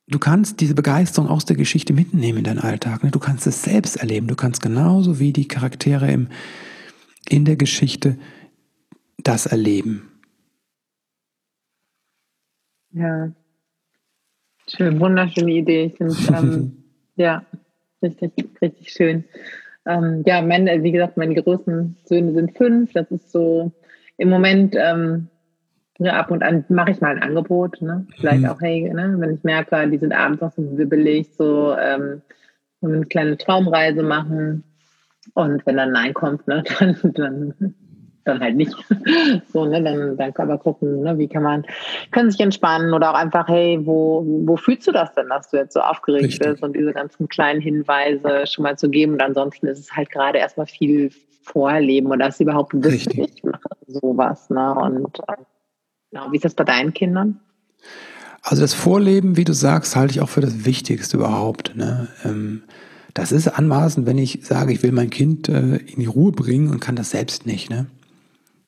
[0.08, 3.02] du kannst diese Begeisterung aus der Geschichte mitnehmen in deinen Alltag.
[3.02, 3.10] Ne?
[3.10, 4.26] Du kannst es selbst erleben.
[4.26, 6.28] Du kannst genauso wie die Charaktere im,
[7.28, 8.16] in der Geschichte
[9.22, 10.08] das erleben.
[12.92, 13.30] Ja,
[14.68, 15.84] schön, wunderschöne Idee.
[15.86, 16.84] Ich finde, ähm,
[17.16, 17.44] ja,
[18.02, 18.32] richtig,
[18.62, 19.24] richtig schön.
[19.84, 22.92] Ähm, ja, meine, wie gesagt, meine größten Söhne sind fünf.
[22.92, 23.72] Das ist so
[24.16, 25.28] im Moment ähm,
[25.98, 28.06] ja, ab und an mache ich mal ein Angebot, ne?
[28.16, 28.48] Vielleicht mhm.
[28.48, 29.14] auch, hey, ne?
[29.18, 32.22] wenn ich merke, die sind abends noch so wibbelig, so ähm,
[32.82, 34.64] eine kleine Traumreise machen.
[35.34, 37.74] Und wenn dann Nein kommt, ne, dann, dann,
[38.24, 38.74] dann halt nicht.
[39.52, 41.64] so, ne, dann, dann kann man gucken, ne, wie kann man,
[42.12, 45.56] können sich entspannen oder auch einfach, hey, wo, wo fühlst du das denn, dass du
[45.56, 46.46] jetzt so aufgeregt Richtig.
[46.46, 49.14] bist und diese ganzen kleinen Hinweise schon mal zu geben.
[49.14, 51.10] Und ansonsten ist es halt gerade erstmal viel
[51.42, 55.20] Vorleben und das überhaupt wissen, ich mache sowas, ne, und
[56.10, 56.32] Genau.
[56.32, 57.40] Wie ist das bei deinen Kindern?
[58.42, 61.74] Also das Vorleben, wie du sagst, halte ich auch für das Wichtigste überhaupt.
[61.74, 62.08] Ne?
[62.24, 62.62] Ähm,
[63.12, 66.70] das ist anmaßend, wenn ich sage, ich will mein Kind äh, in die Ruhe bringen
[66.70, 67.70] und kann das selbst nicht.
[67.70, 67.86] Ne?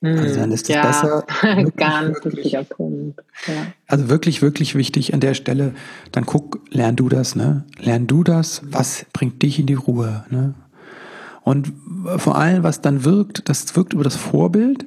[0.01, 1.27] Also dann ist es ja, besser.
[1.77, 3.21] Ganz wichtiger Punkt.
[3.47, 3.73] Ja.
[3.89, 5.75] Also wirklich, wirklich wichtig an der Stelle.
[6.13, 7.65] Dann guck, lern du das, ne?
[7.81, 10.55] Lern du das, was bringt dich in die Ruhe, ne?
[11.43, 11.73] Und
[12.19, 14.87] vor allem, was dann wirkt, das wirkt über das Vorbild.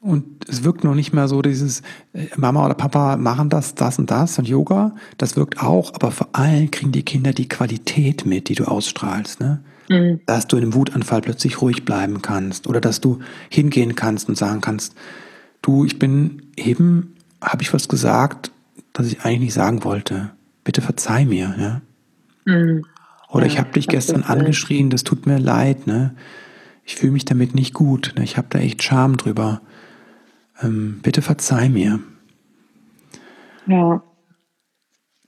[0.00, 1.82] Und es wirkt noch nicht mehr so dieses
[2.12, 4.94] äh, Mama oder Papa machen das, das und das und Yoga.
[5.16, 9.40] Das wirkt auch, aber vor allem kriegen die Kinder die Qualität mit, die du ausstrahlst.
[9.40, 9.60] Ne?
[9.88, 10.20] Mhm.
[10.26, 13.18] Dass du in einem Wutanfall plötzlich ruhig bleiben kannst oder dass du
[13.50, 14.94] hingehen kannst und sagen kannst,
[15.62, 18.52] du, ich bin eben, habe ich was gesagt,
[18.92, 20.30] das ich eigentlich nicht sagen wollte.
[20.62, 21.54] Bitte verzeih mir.
[21.58, 21.80] Ja?
[22.44, 22.84] Mhm.
[23.30, 25.88] Oder ja, ich habe dich gestern angeschrien, das tut mir leid.
[25.88, 26.14] Ne?
[26.84, 28.14] Ich fühle mich damit nicht gut.
[28.16, 28.22] Ne?
[28.22, 29.60] Ich habe da echt Scham drüber.
[30.62, 32.00] Ähm, bitte verzeih mir.
[33.66, 34.02] Ja.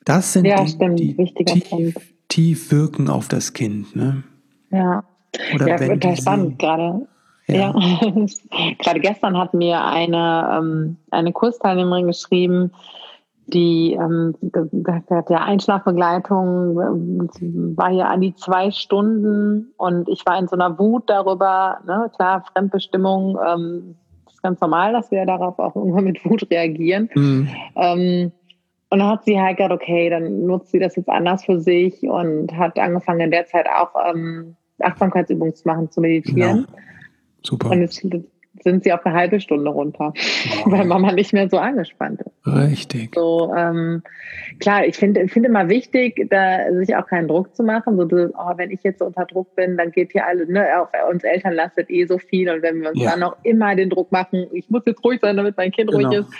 [0.05, 3.95] Das sind ja, Dinge, die tief, tief, wirken auf das Kind.
[3.95, 4.25] Ne?
[4.71, 5.05] Ja,
[5.55, 7.07] Oder ja wenn total spannend gerade.
[7.47, 7.55] Ja.
[7.55, 7.73] ja.
[8.79, 12.73] gerade gestern hat mir eine, ähm, eine Kursteilnehmerin geschrieben,
[13.47, 20.25] die ähm, gesagt hat, der Einschlafbegleitung äh, war hier an die zwei Stunden und ich
[20.25, 23.97] war in so einer Wut darüber, ne, klar, Fremdbestimmung, ähm,
[24.41, 27.11] ist ganz normal, dass wir darauf auch irgendwann mit Wut reagieren.
[27.15, 27.49] Mhm.
[27.77, 28.33] Ähm,
[28.89, 32.03] und dann hat sie halt gesagt, okay, dann nutzt sie das jetzt anders für sich
[32.03, 36.67] und hat angefangen in der Zeit auch ähm, Achtsamkeitsübungen zu machen, zu meditieren.
[36.67, 36.79] Genau.
[37.43, 37.71] Super.
[37.71, 38.05] Und jetzt
[38.63, 40.65] sind sie auf eine halbe Stunde runter, wow.
[40.67, 42.47] weil Mama nicht mehr so angespannt ist.
[42.47, 43.15] Richtig.
[43.15, 44.03] So, ähm,
[44.59, 47.97] klar, ich finde finde immer wichtig, da sich auch keinen Druck zu machen.
[47.97, 51.23] So, oh, wenn ich jetzt unter Druck bin, dann geht hier alle, ne, auf uns
[51.23, 53.11] Eltern lastet eh so viel und wenn wir uns ja.
[53.11, 56.09] dann noch immer den Druck machen, ich muss jetzt ruhig sein, damit mein Kind genau.
[56.09, 56.33] ruhig ist,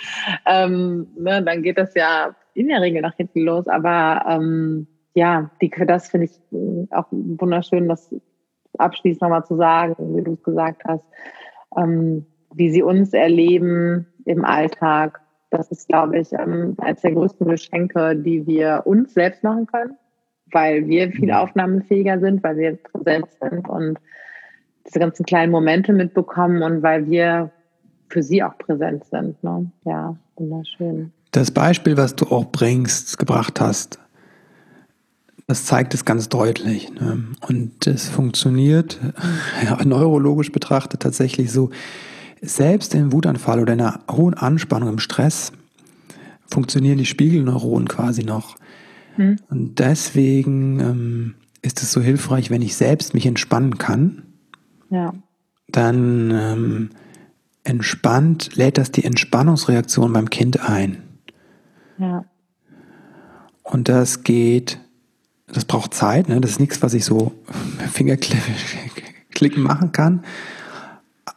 [0.45, 3.67] ähm, ne, dann geht das ja in der Regel nach hinten los.
[3.67, 8.13] Aber ähm, ja, die, das finde ich auch wunderschön, das
[8.77, 11.05] abschließend nochmal zu sagen, wie du es gesagt hast
[11.77, 15.21] ähm, wie sie uns erleben im Alltag.
[15.49, 19.95] Das ist, glaube ich, ähm, eines der größten Geschenke, die wir uns selbst machen können,
[20.51, 21.35] weil wir viel mhm.
[21.35, 23.99] aufnahmefähiger sind, weil wir präsent sind und
[24.87, 27.51] diese ganzen kleinen Momente mitbekommen und weil wir
[28.09, 29.41] für sie auch präsent sind.
[29.43, 29.71] Ne?
[29.85, 31.11] Ja, wunderschön.
[31.31, 33.99] Das Beispiel, was du auch bringst, gebracht hast,
[35.47, 36.91] das zeigt es ganz deutlich.
[36.93, 37.25] Ne?
[37.47, 38.99] Und es funktioniert
[39.63, 41.69] ja, neurologisch betrachtet tatsächlich so,
[42.41, 45.51] selbst im Wutanfall oder in einer hohen Anspannung, im Stress,
[46.47, 48.55] funktionieren die Spiegelneuronen quasi noch.
[49.15, 49.37] Hm.
[49.49, 54.23] Und deswegen ähm, ist es so hilfreich, wenn ich selbst mich entspannen kann.
[54.89, 55.13] Ja.
[55.67, 56.89] Dann ähm,
[57.63, 61.03] entspannt, lädt das die Entspannungsreaktion beim Kind ein.
[61.97, 62.25] Ja.
[63.63, 64.79] Und das geht
[65.51, 66.39] das braucht Zeit, ne?
[66.41, 67.33] das ist nichts, was ich so
[67.91, 70.23] Fingerklicken machen kann.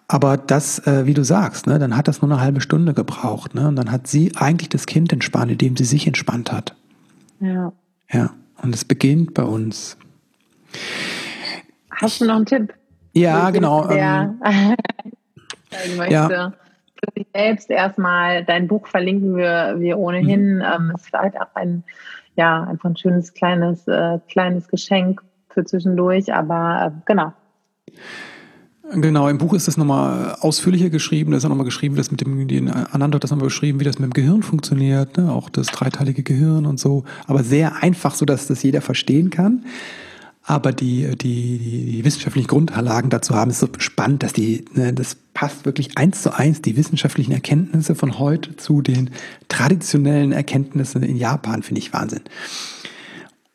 [0.07, 3.55] Aber das, äh, wie du sagst, ne, dann hat das nur eine halbe Stunde gebraucht.
[3.55, 3.67] Ne?
[3.69, 6.75] Und dann hat sie eigentlich das Kind entspannt, indem sie sich entspannt hat.
[7.41, 7.73] Ja.
[8.12, 8.31] Ja,
[8.62, 9.97] und es beginnt bei uns.
[11.91, 12.75] Hast du noch einen Tipp?
[13.12, 13.89] Ja, genau.
[13.91, 14.41] Ähm,
[16.11, 16.53] ja.
[17.05, 20.57] Für sich selbst erstmal, dein Buch verlinken wir, wir ohnehin.
[20.57, 20.62] Mhm.
[20.62, 21.84] Ähm, es ist halt auch ein
[22.36, 27.32] ja, einfach ein schönes kleines, äh, kleines Geschenk für zwischendurch, aber äh, genau.
[28.92, 31.30] Genau, im Buch ist das nochmal ausführlicher geschrieben.
[31.30, 33.84] Da ist auch nochmal geschrieben, das mit dem, die Ananda hat das nochmal beschrieben, wie
[33.84, 35.32] das mit dem Gehirn funktioniert, ne?
[35.32, 37.05] auch das dreiteilige Gehirn und so.
[37.26, 39.64] Aber sehr einfach, so dass das jeder verstehen kann.
[40.47, 45.16] Aber die, die, die wissenschaftlichen Grundlagen dazu haben, ist so spannend, dass die, ne, das
[45.32, 49.11] passt wirklich eins zu eins, die wissenschaftlichen Erkenntnisse von heute zu den
[49.49, 52.20] traditionellen Erkenntnissen in Japan, finde ich Wahnsinn.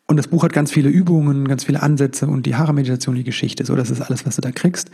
[0.08, 3.64] Und das Buch hat ganz viele Übungen, ganz viele Ansätze und die Hara-Meditation, die Geschichte,
[3.64, 4.90] so, das ist alles, was du da kriegst.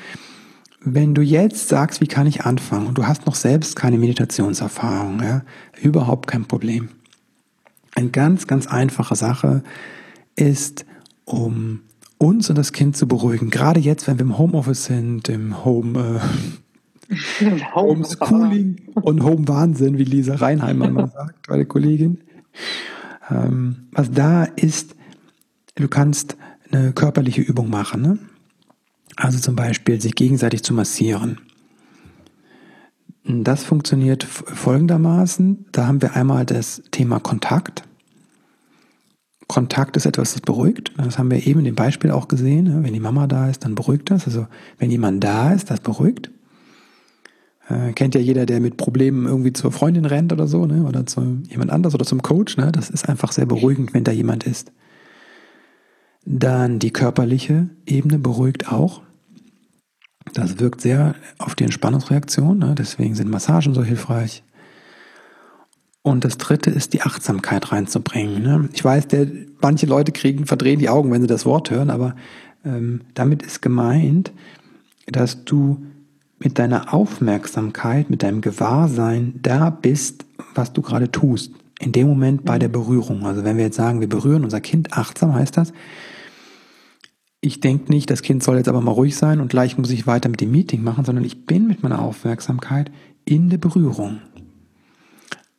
[0.84, 5.22] Wenn du jetzt sagst, wie kann ich anfangen und du hast noch selbst keine Meditationserfahrung,
[5.22, 5.42] ja,
[5.80, 6.90] überhaupt kein Problem.
[7.94, 9.62] Eine ganz, ganz einfache Sache
[10.36, 10.84] ist,
[11.24, 11.80] um
[12.18, 13.50] uns und das Kind zu beruhigen.
[13.50, 16.20] Gerade jetzt, wenn wir im Homeoffice sind, im Home,
[17.10, 22.18] äh, Homeschooling und Home Wahnsinn, wie Lisa Reinheimer mal sagt, meine Kollegin.
[23.30, 24.94] Ähm, was da ist,
[25.74, 26.36] du kannst
[26.70, 28.02] eine körperliche Übung machen.
[28.02, 28.18] Ne?
[29.16, 31.38] Also zum Beispiel sich gegenseitig zu massieren.
[33.24, 35.66] Das funktioniert folgendermaßen.
[35.72, 37.82] Da haben wir einmal das Thema Kontakt.
[39.48, 40.92] Kontakt ist etwas, das beruhigt.
[40.96, 42.64] Das haben wir eben in dem Beispiel auch gesehen.
[42.64, 42.82] Ne?
[42.82, 44.26] Wenn die Mama da ist, dann beruhigt das.
[44.26, 44.46] Also
[44.78, 46.30] wenn jemand da ist, das beruhigt.
[47.68, 50.84] Äh, kennt ja jeder, der mit Problemen irgendwie zur Freundin rennt oder so, ne?
[50.84, 52.56] oder zu jemand anders oder zum Coach.
[52.56, 52.72] Ne?
[52.72, 54.72] Das ist einfach sehr beruhigend, wenn da jemand ist.
[56.24, 59.02] Dann die körperliche Ebene beruhigt auch.
[60.34, 62.74] Das wirkt sehr auf die Entspannungsreaktion, ne?
[62.76, 64.42] deswegen sind Massagen so hilfreich.
[66.06, 68.40] Und das dritte ist die Achtsamkeit reinzubringen.
[68.40, 68.68] Ne?
[68.72, 69.26] Ich weiß, der,
[69.60, 72.14] manche Leute kriegen, verdrehen die Augen, wenn sie das Wort hören, aber
[72.64, 74.30] ähm, damit ist gemeint,
[75.06, 75.84] dass du
[76.38, 81.50] mit deiner Aufmerksamkeit, mit deinem Gewahrsein da bist, was du gerade tust.
[81.80, 83.26] In dem Moment bei der Berührung.
[83.26, 85.72] Also wenn wir jetzt sagen, wir berühren unser Kind achtsam, heißt das,
[87.40, 90.06] ich denke nicht, das Kind soll jetzt aber mal ruhig sein und gleich muss ich
[90.06, 92.92] weiter mit dem Meeting machen, sondern ich bin mit meiner Aufmerksamkeit
[93.24, 94.20] in der Berührung.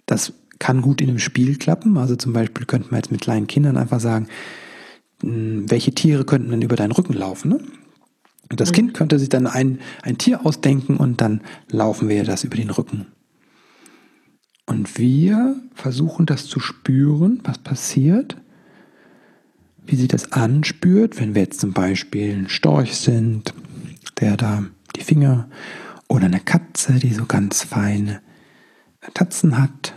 [0.08, 1.98] Das kann gut in einem Spiel klappen.
[1.98, 4.28] Also zum Beispiel könnte man jetzt mit kleinen Kindern einfach sagen,
[5.22, 7.50] hm, welche Tiere könnten denn über deinen Rücken laufen?
[7.50, 7.60] Ne?
[8.50, 8.76] Und das mhm.
[8.76, 12.72] Kind könnte sich dann ein, ein Tier ausdenken und dann laufen wir das über den
[12.72, 13.06] Rücken.
[14.66, 18.38] Und wir versuchen das zu spüren, was passiert,
[19.86, 23.54] wie sich das anspürt, wenn wir jetzt zum Beispiel ein Storch sind,
[24.20, 25.50] der da die Finger
[26.10, 28.22] oder eine Katze, die so ganz feine
[29.14, 29.94] Tatzen hat.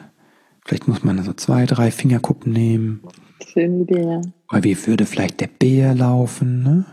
[0.70, 3.00] Vielleicht muss man so zwei, drei Fingerkuppen nehmen.
[3.44, 4.20] Schöne Idee.
[4.52, 6.84] Oder wie würde vielleicht der Bär laufen, ne?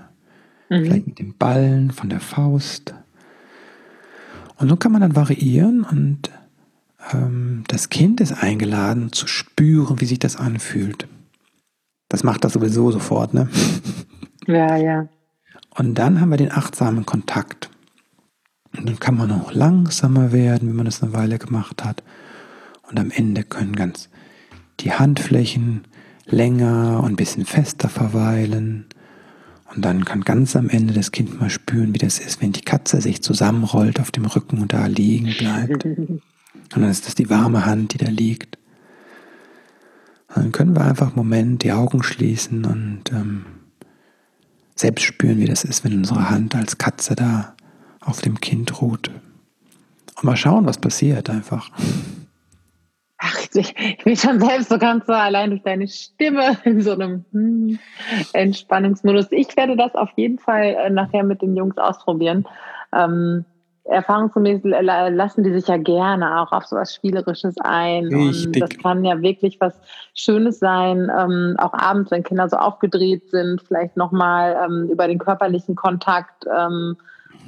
[0.67, 0.84] Mhm.
[0.84, 2.95] Vielleicht mit dem Ballen von der Faust.
[4.55, 6.32] Und so kann man dann variieren und
[7.13, 11.07] ähm, das Kind ist eingeladen zu spüren, wie sich das anfühlt.
[12.09, 13.47] Das macht das sowieso sofort, ne?
[14.47, 15.07] Ja, ja.
[15.78, 17.69] Und dann haben wir den achtsamen Kontakt.
[18.75, 22.01] Und dann kann man auch langsamer werden, wenn man das eine Weile gemacht hat.
[22.89, 24.09] Und am Ende können ganz
[24.79, 25.81] die Handflächen
[26.25, 28.85] länger und ein bisschen fester verweilen.
[29.73, 32.61] Und dann kann ganz am Ende das Kind mal spüren, wie das ist, wenn die
[32.61, 35.85] Katze sich zusammenrollt auf dem Rücken und da liegen bleibt.
[36.75, 38.57] Und dann ist das die warme Hand, die da liegt.
[40.29, 43.45] Und dann können wir einfach einen Moment die Augen schließen und ähm,
[44.75, 47.55] selbst spüren, wie das ist, wenn unsere Hand als Katze da
[48.01, 49.09] auf dem Kind ruht.
[50.15, 51.71] Und mal schauen, was passiert einfach.
[53.20, 56.91] Ach, ich, ich bin schon selbst so ganz so allein durch deine Stimme in so
[56.91, 57.80] einem hm,
[58.34, 59.28] Entspannungsmodus.
[59.32, 62.47] Ich werde das auf jeden Fall äh, nachher mit den Jungs ausprobieren.
[62.93, 63.45] Ähm,
[63.86, 68.05] erfahrungsgemäß lassen die sich ja gerne auch auf so was Spielerisches ein.
[68.13, 68.47] Richtig.
[68.47, 69.74] Und das kann ja wirklich was
[70.13, 75.20] Schönes sein, ähm, auch abends, wenn Kinder so aufgedreht sind, vielleicht nochmal ähm, über den
[75.20, 76.97] körperlichen Kontakt ähm,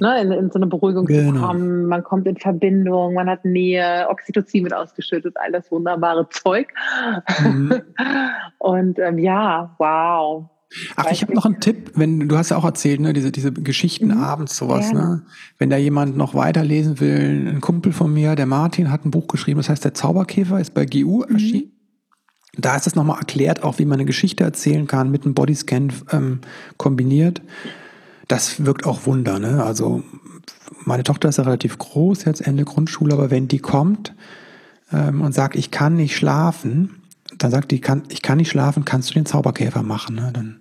[0.00, 1.32] ne, in, in so eine Beruhigung genau.
[1.32, 1.86] zu kommen.
[1.86, 6.68] Man kommt in Verbindung, man hat Nähe, Oxytocin wird ausgeschüttet, all das wunderbare Zeug.
[7.42, 7.82] Mhm.
[8.58, 10.46] Und ähm, ja, wow.
[10.94, 13.52] Ach, ich habe noch einen Tipp, wenn du hast ja auch erzählt, ne, diese, diese
[13.52, 14.22] Geschichten mhm.
[14.22, 15.00] abends sowas, Gerne.
[15.00, 15.22] ne?
[15.58, 19.26] Wenn da jemand noch weiterlesen will, ein Kumpel von mir, der Martin, hat ein Buch
[19.26, 21.34] geschrieben, das heißt Der Zauberkäfer, ist bei GU mhm.
[21.34, 21.72] erschienen.
[22.56, 25.92] Da ist es nochmal erklärt, auch wie man eine Geschichte erzählen kann, mit einem Bodyscan
[26.12, 26.40] ähm,
[26.76, 27.42] kombiniert
[28.30, 29.38] das wirkt auch Wunder.
[29.38, 29.62] Ne?
[29.62, 30.02] Also
[30.84, 34.14] meine Tochter ist ja relativ groß, jetzt Ende Grundschule, aber wenn die kommt
[34.92, 37.02] ähm, und sagt, ich kann nicht schlafen,
[37.38, 40.16] dann sagt die, kann, ich kann nicht schlafen, kannst du den Zauberkäfer machen?
[40.16, 40.30] Ne?
[40.32, 40.60] Dann,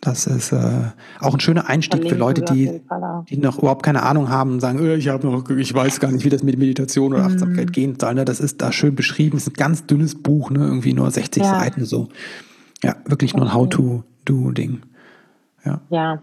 [0.00, 0.90] das ist äh,
[1.20, 2.80] auch ein schöner Einstieg für Leute, die,
[3.28, 6.12] die noch überhaupt keine Ahnung haben und sagen, äh, ich habe noch, ich weiß gar
[6.12, 7.72] nicht, wie das mit Meditation oder Achtsamkeit mhm.
[7.72, 8.14] gehen soll.
[8.14, 8.24] Ne?
[8.24, 9.36] Das ist da schön beschrieben.
[9.36, 10.60] Es ist ein ganz dünnes Buch, ne?
[10.60, 11.58] irgendwie nur 60 ja.
[11.58, 12.08] Seiten so.
[12.84, 14.82] Ja, wirklich nur ein How-to-Do-Ding.
[15.64, 15.80] Ja.
[15.90, 16.20] ja,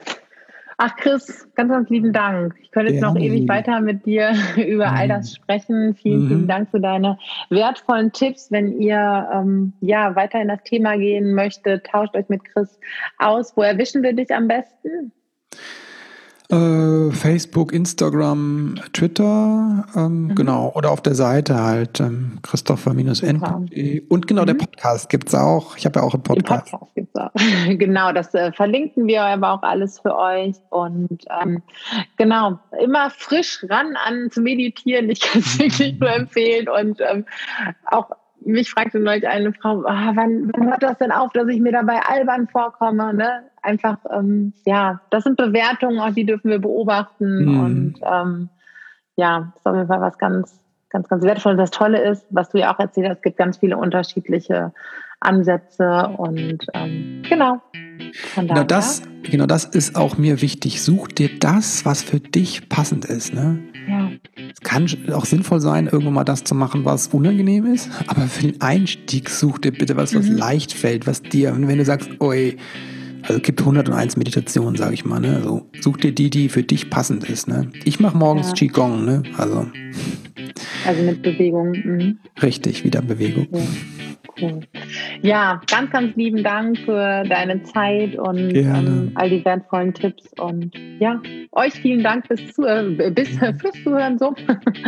[0.82, 2.56] Ach Chris, ganz, ganz lieben Dank.
[2.62, 3.12] Ich könnte jetzt ja.
[3.12, 5.94] noch ewig weiter mit dir über all das sprechen.
[5.94, 6.28] Vielen, mhm.
[6.30, 7.20] vielen Dank für deine
[7.50, 8.50] wertvollen Tipps.
[8.50, 12.80] Wenn ihr ähm, ja weiter in das Thema gehen möchtet, tauscht euch mit Chris
[13.18, 13.58] aus.
[13.58, 15.12] Wo erwischen wir dich am besten?
[16.52, 20.36] Äh, Facebook, Instagram, Twitter, ähm, mhm.
[20.36, 24.02] genau, oder auf der Seite halt ähm, christopher-n.de.
[24.10, 24.46] Und genau, mhm.
[24.48, 25.78] der Podcast gibt es auch.
[25.78, 26.66] Ich habe ja auch einen Podcast.
[26.66, 27.32] Den Podcast gibt's auch.
[27.78, 30.56] genau, das äh, verlinken wir aber auch alles für euch.
[30.72, 31.62] Und ähm,
[32.18, 35.12] genau, immer frisch ran an zu meditieren.
[35.12, 36.68] Ich kann es wirklich nur empfehlen.
[36.68, 37.26] Und ähm,
[37.86, 38.10] auch
[38.46, 41.72] mich fragte neulich eine Frau, ah, wann, wann hört das denn auf, dass ich mir
[41.72, 43.14] dabei albern vorkomme?
[43.14, 43.44] Ne?
[43.62, 47.46] Einfach, ähm, ja, das sind Bewertungen, auch die dürfen wir beobachten.
[47.46, 47.60] Mhm.
[47.60, 48.50] Und ähm,
[49.16, 50.60] ja, das ist auf jeden Fall was ganz,
[50.90, 51.58] ganz, ganz wertvolles.
[51.58, 54.74] Das Tolle ist, was du ja auch erzählt hast, es gibt ganz viele unterschiedliche
[55.20, 57.62] Ansätze und ähm, genau.
[58.36, 60.82] Genau das, genau das ist auch mir wichtig.
[60.82, 63.34] Such dir das, was für dich passend ist.
[63.34, 63.60] Ne?
[63.90, 64.12] Ja.
[64.52, 68.44] Es kann auch sinnvoll sein, irgendwann mal das zu machen, was unangenehm ist, aber für
[68.44, 70.38] den Einstieg such dir bitte was, was mhm.
[70.38, 72.56] leicht fällt, was dir, wenn du sagst, oi,
[73.24, 75.36] also es gibt 101 Meditationen, sage ich mal, ne?
[75.36, 77.70] Also such dir die, die für dich passend ist, ne?
[77.84, 78.54] Ich mache morgens ja.
[78.54, 79.24] Qigong, ne?
[79.38, 79.68] Also.
[80.86, 81.72] Also mit Bewegung.
[81.72, 82.20] Mhm.
[82.42, 83.48] Richtig, wieder Bewegung.
[83.52, 83.60] Ja.
[84.42, 84.62] Cool.
[85.22, 90.30] Ja, ganz, ganz lieben Dank für deine Zeit und ähm, all die wertvollen Tipps.
[90.40, 91.22] Und ja,
[91.52, 94.34] euch vielen Dank bis zu, äh, bis, fürs Zuhören so.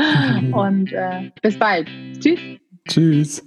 [0.51, 1.87] und äh, bis bald.
[2.19, 2.39] Tschüss.
[2.87, 3.45] Tschüss.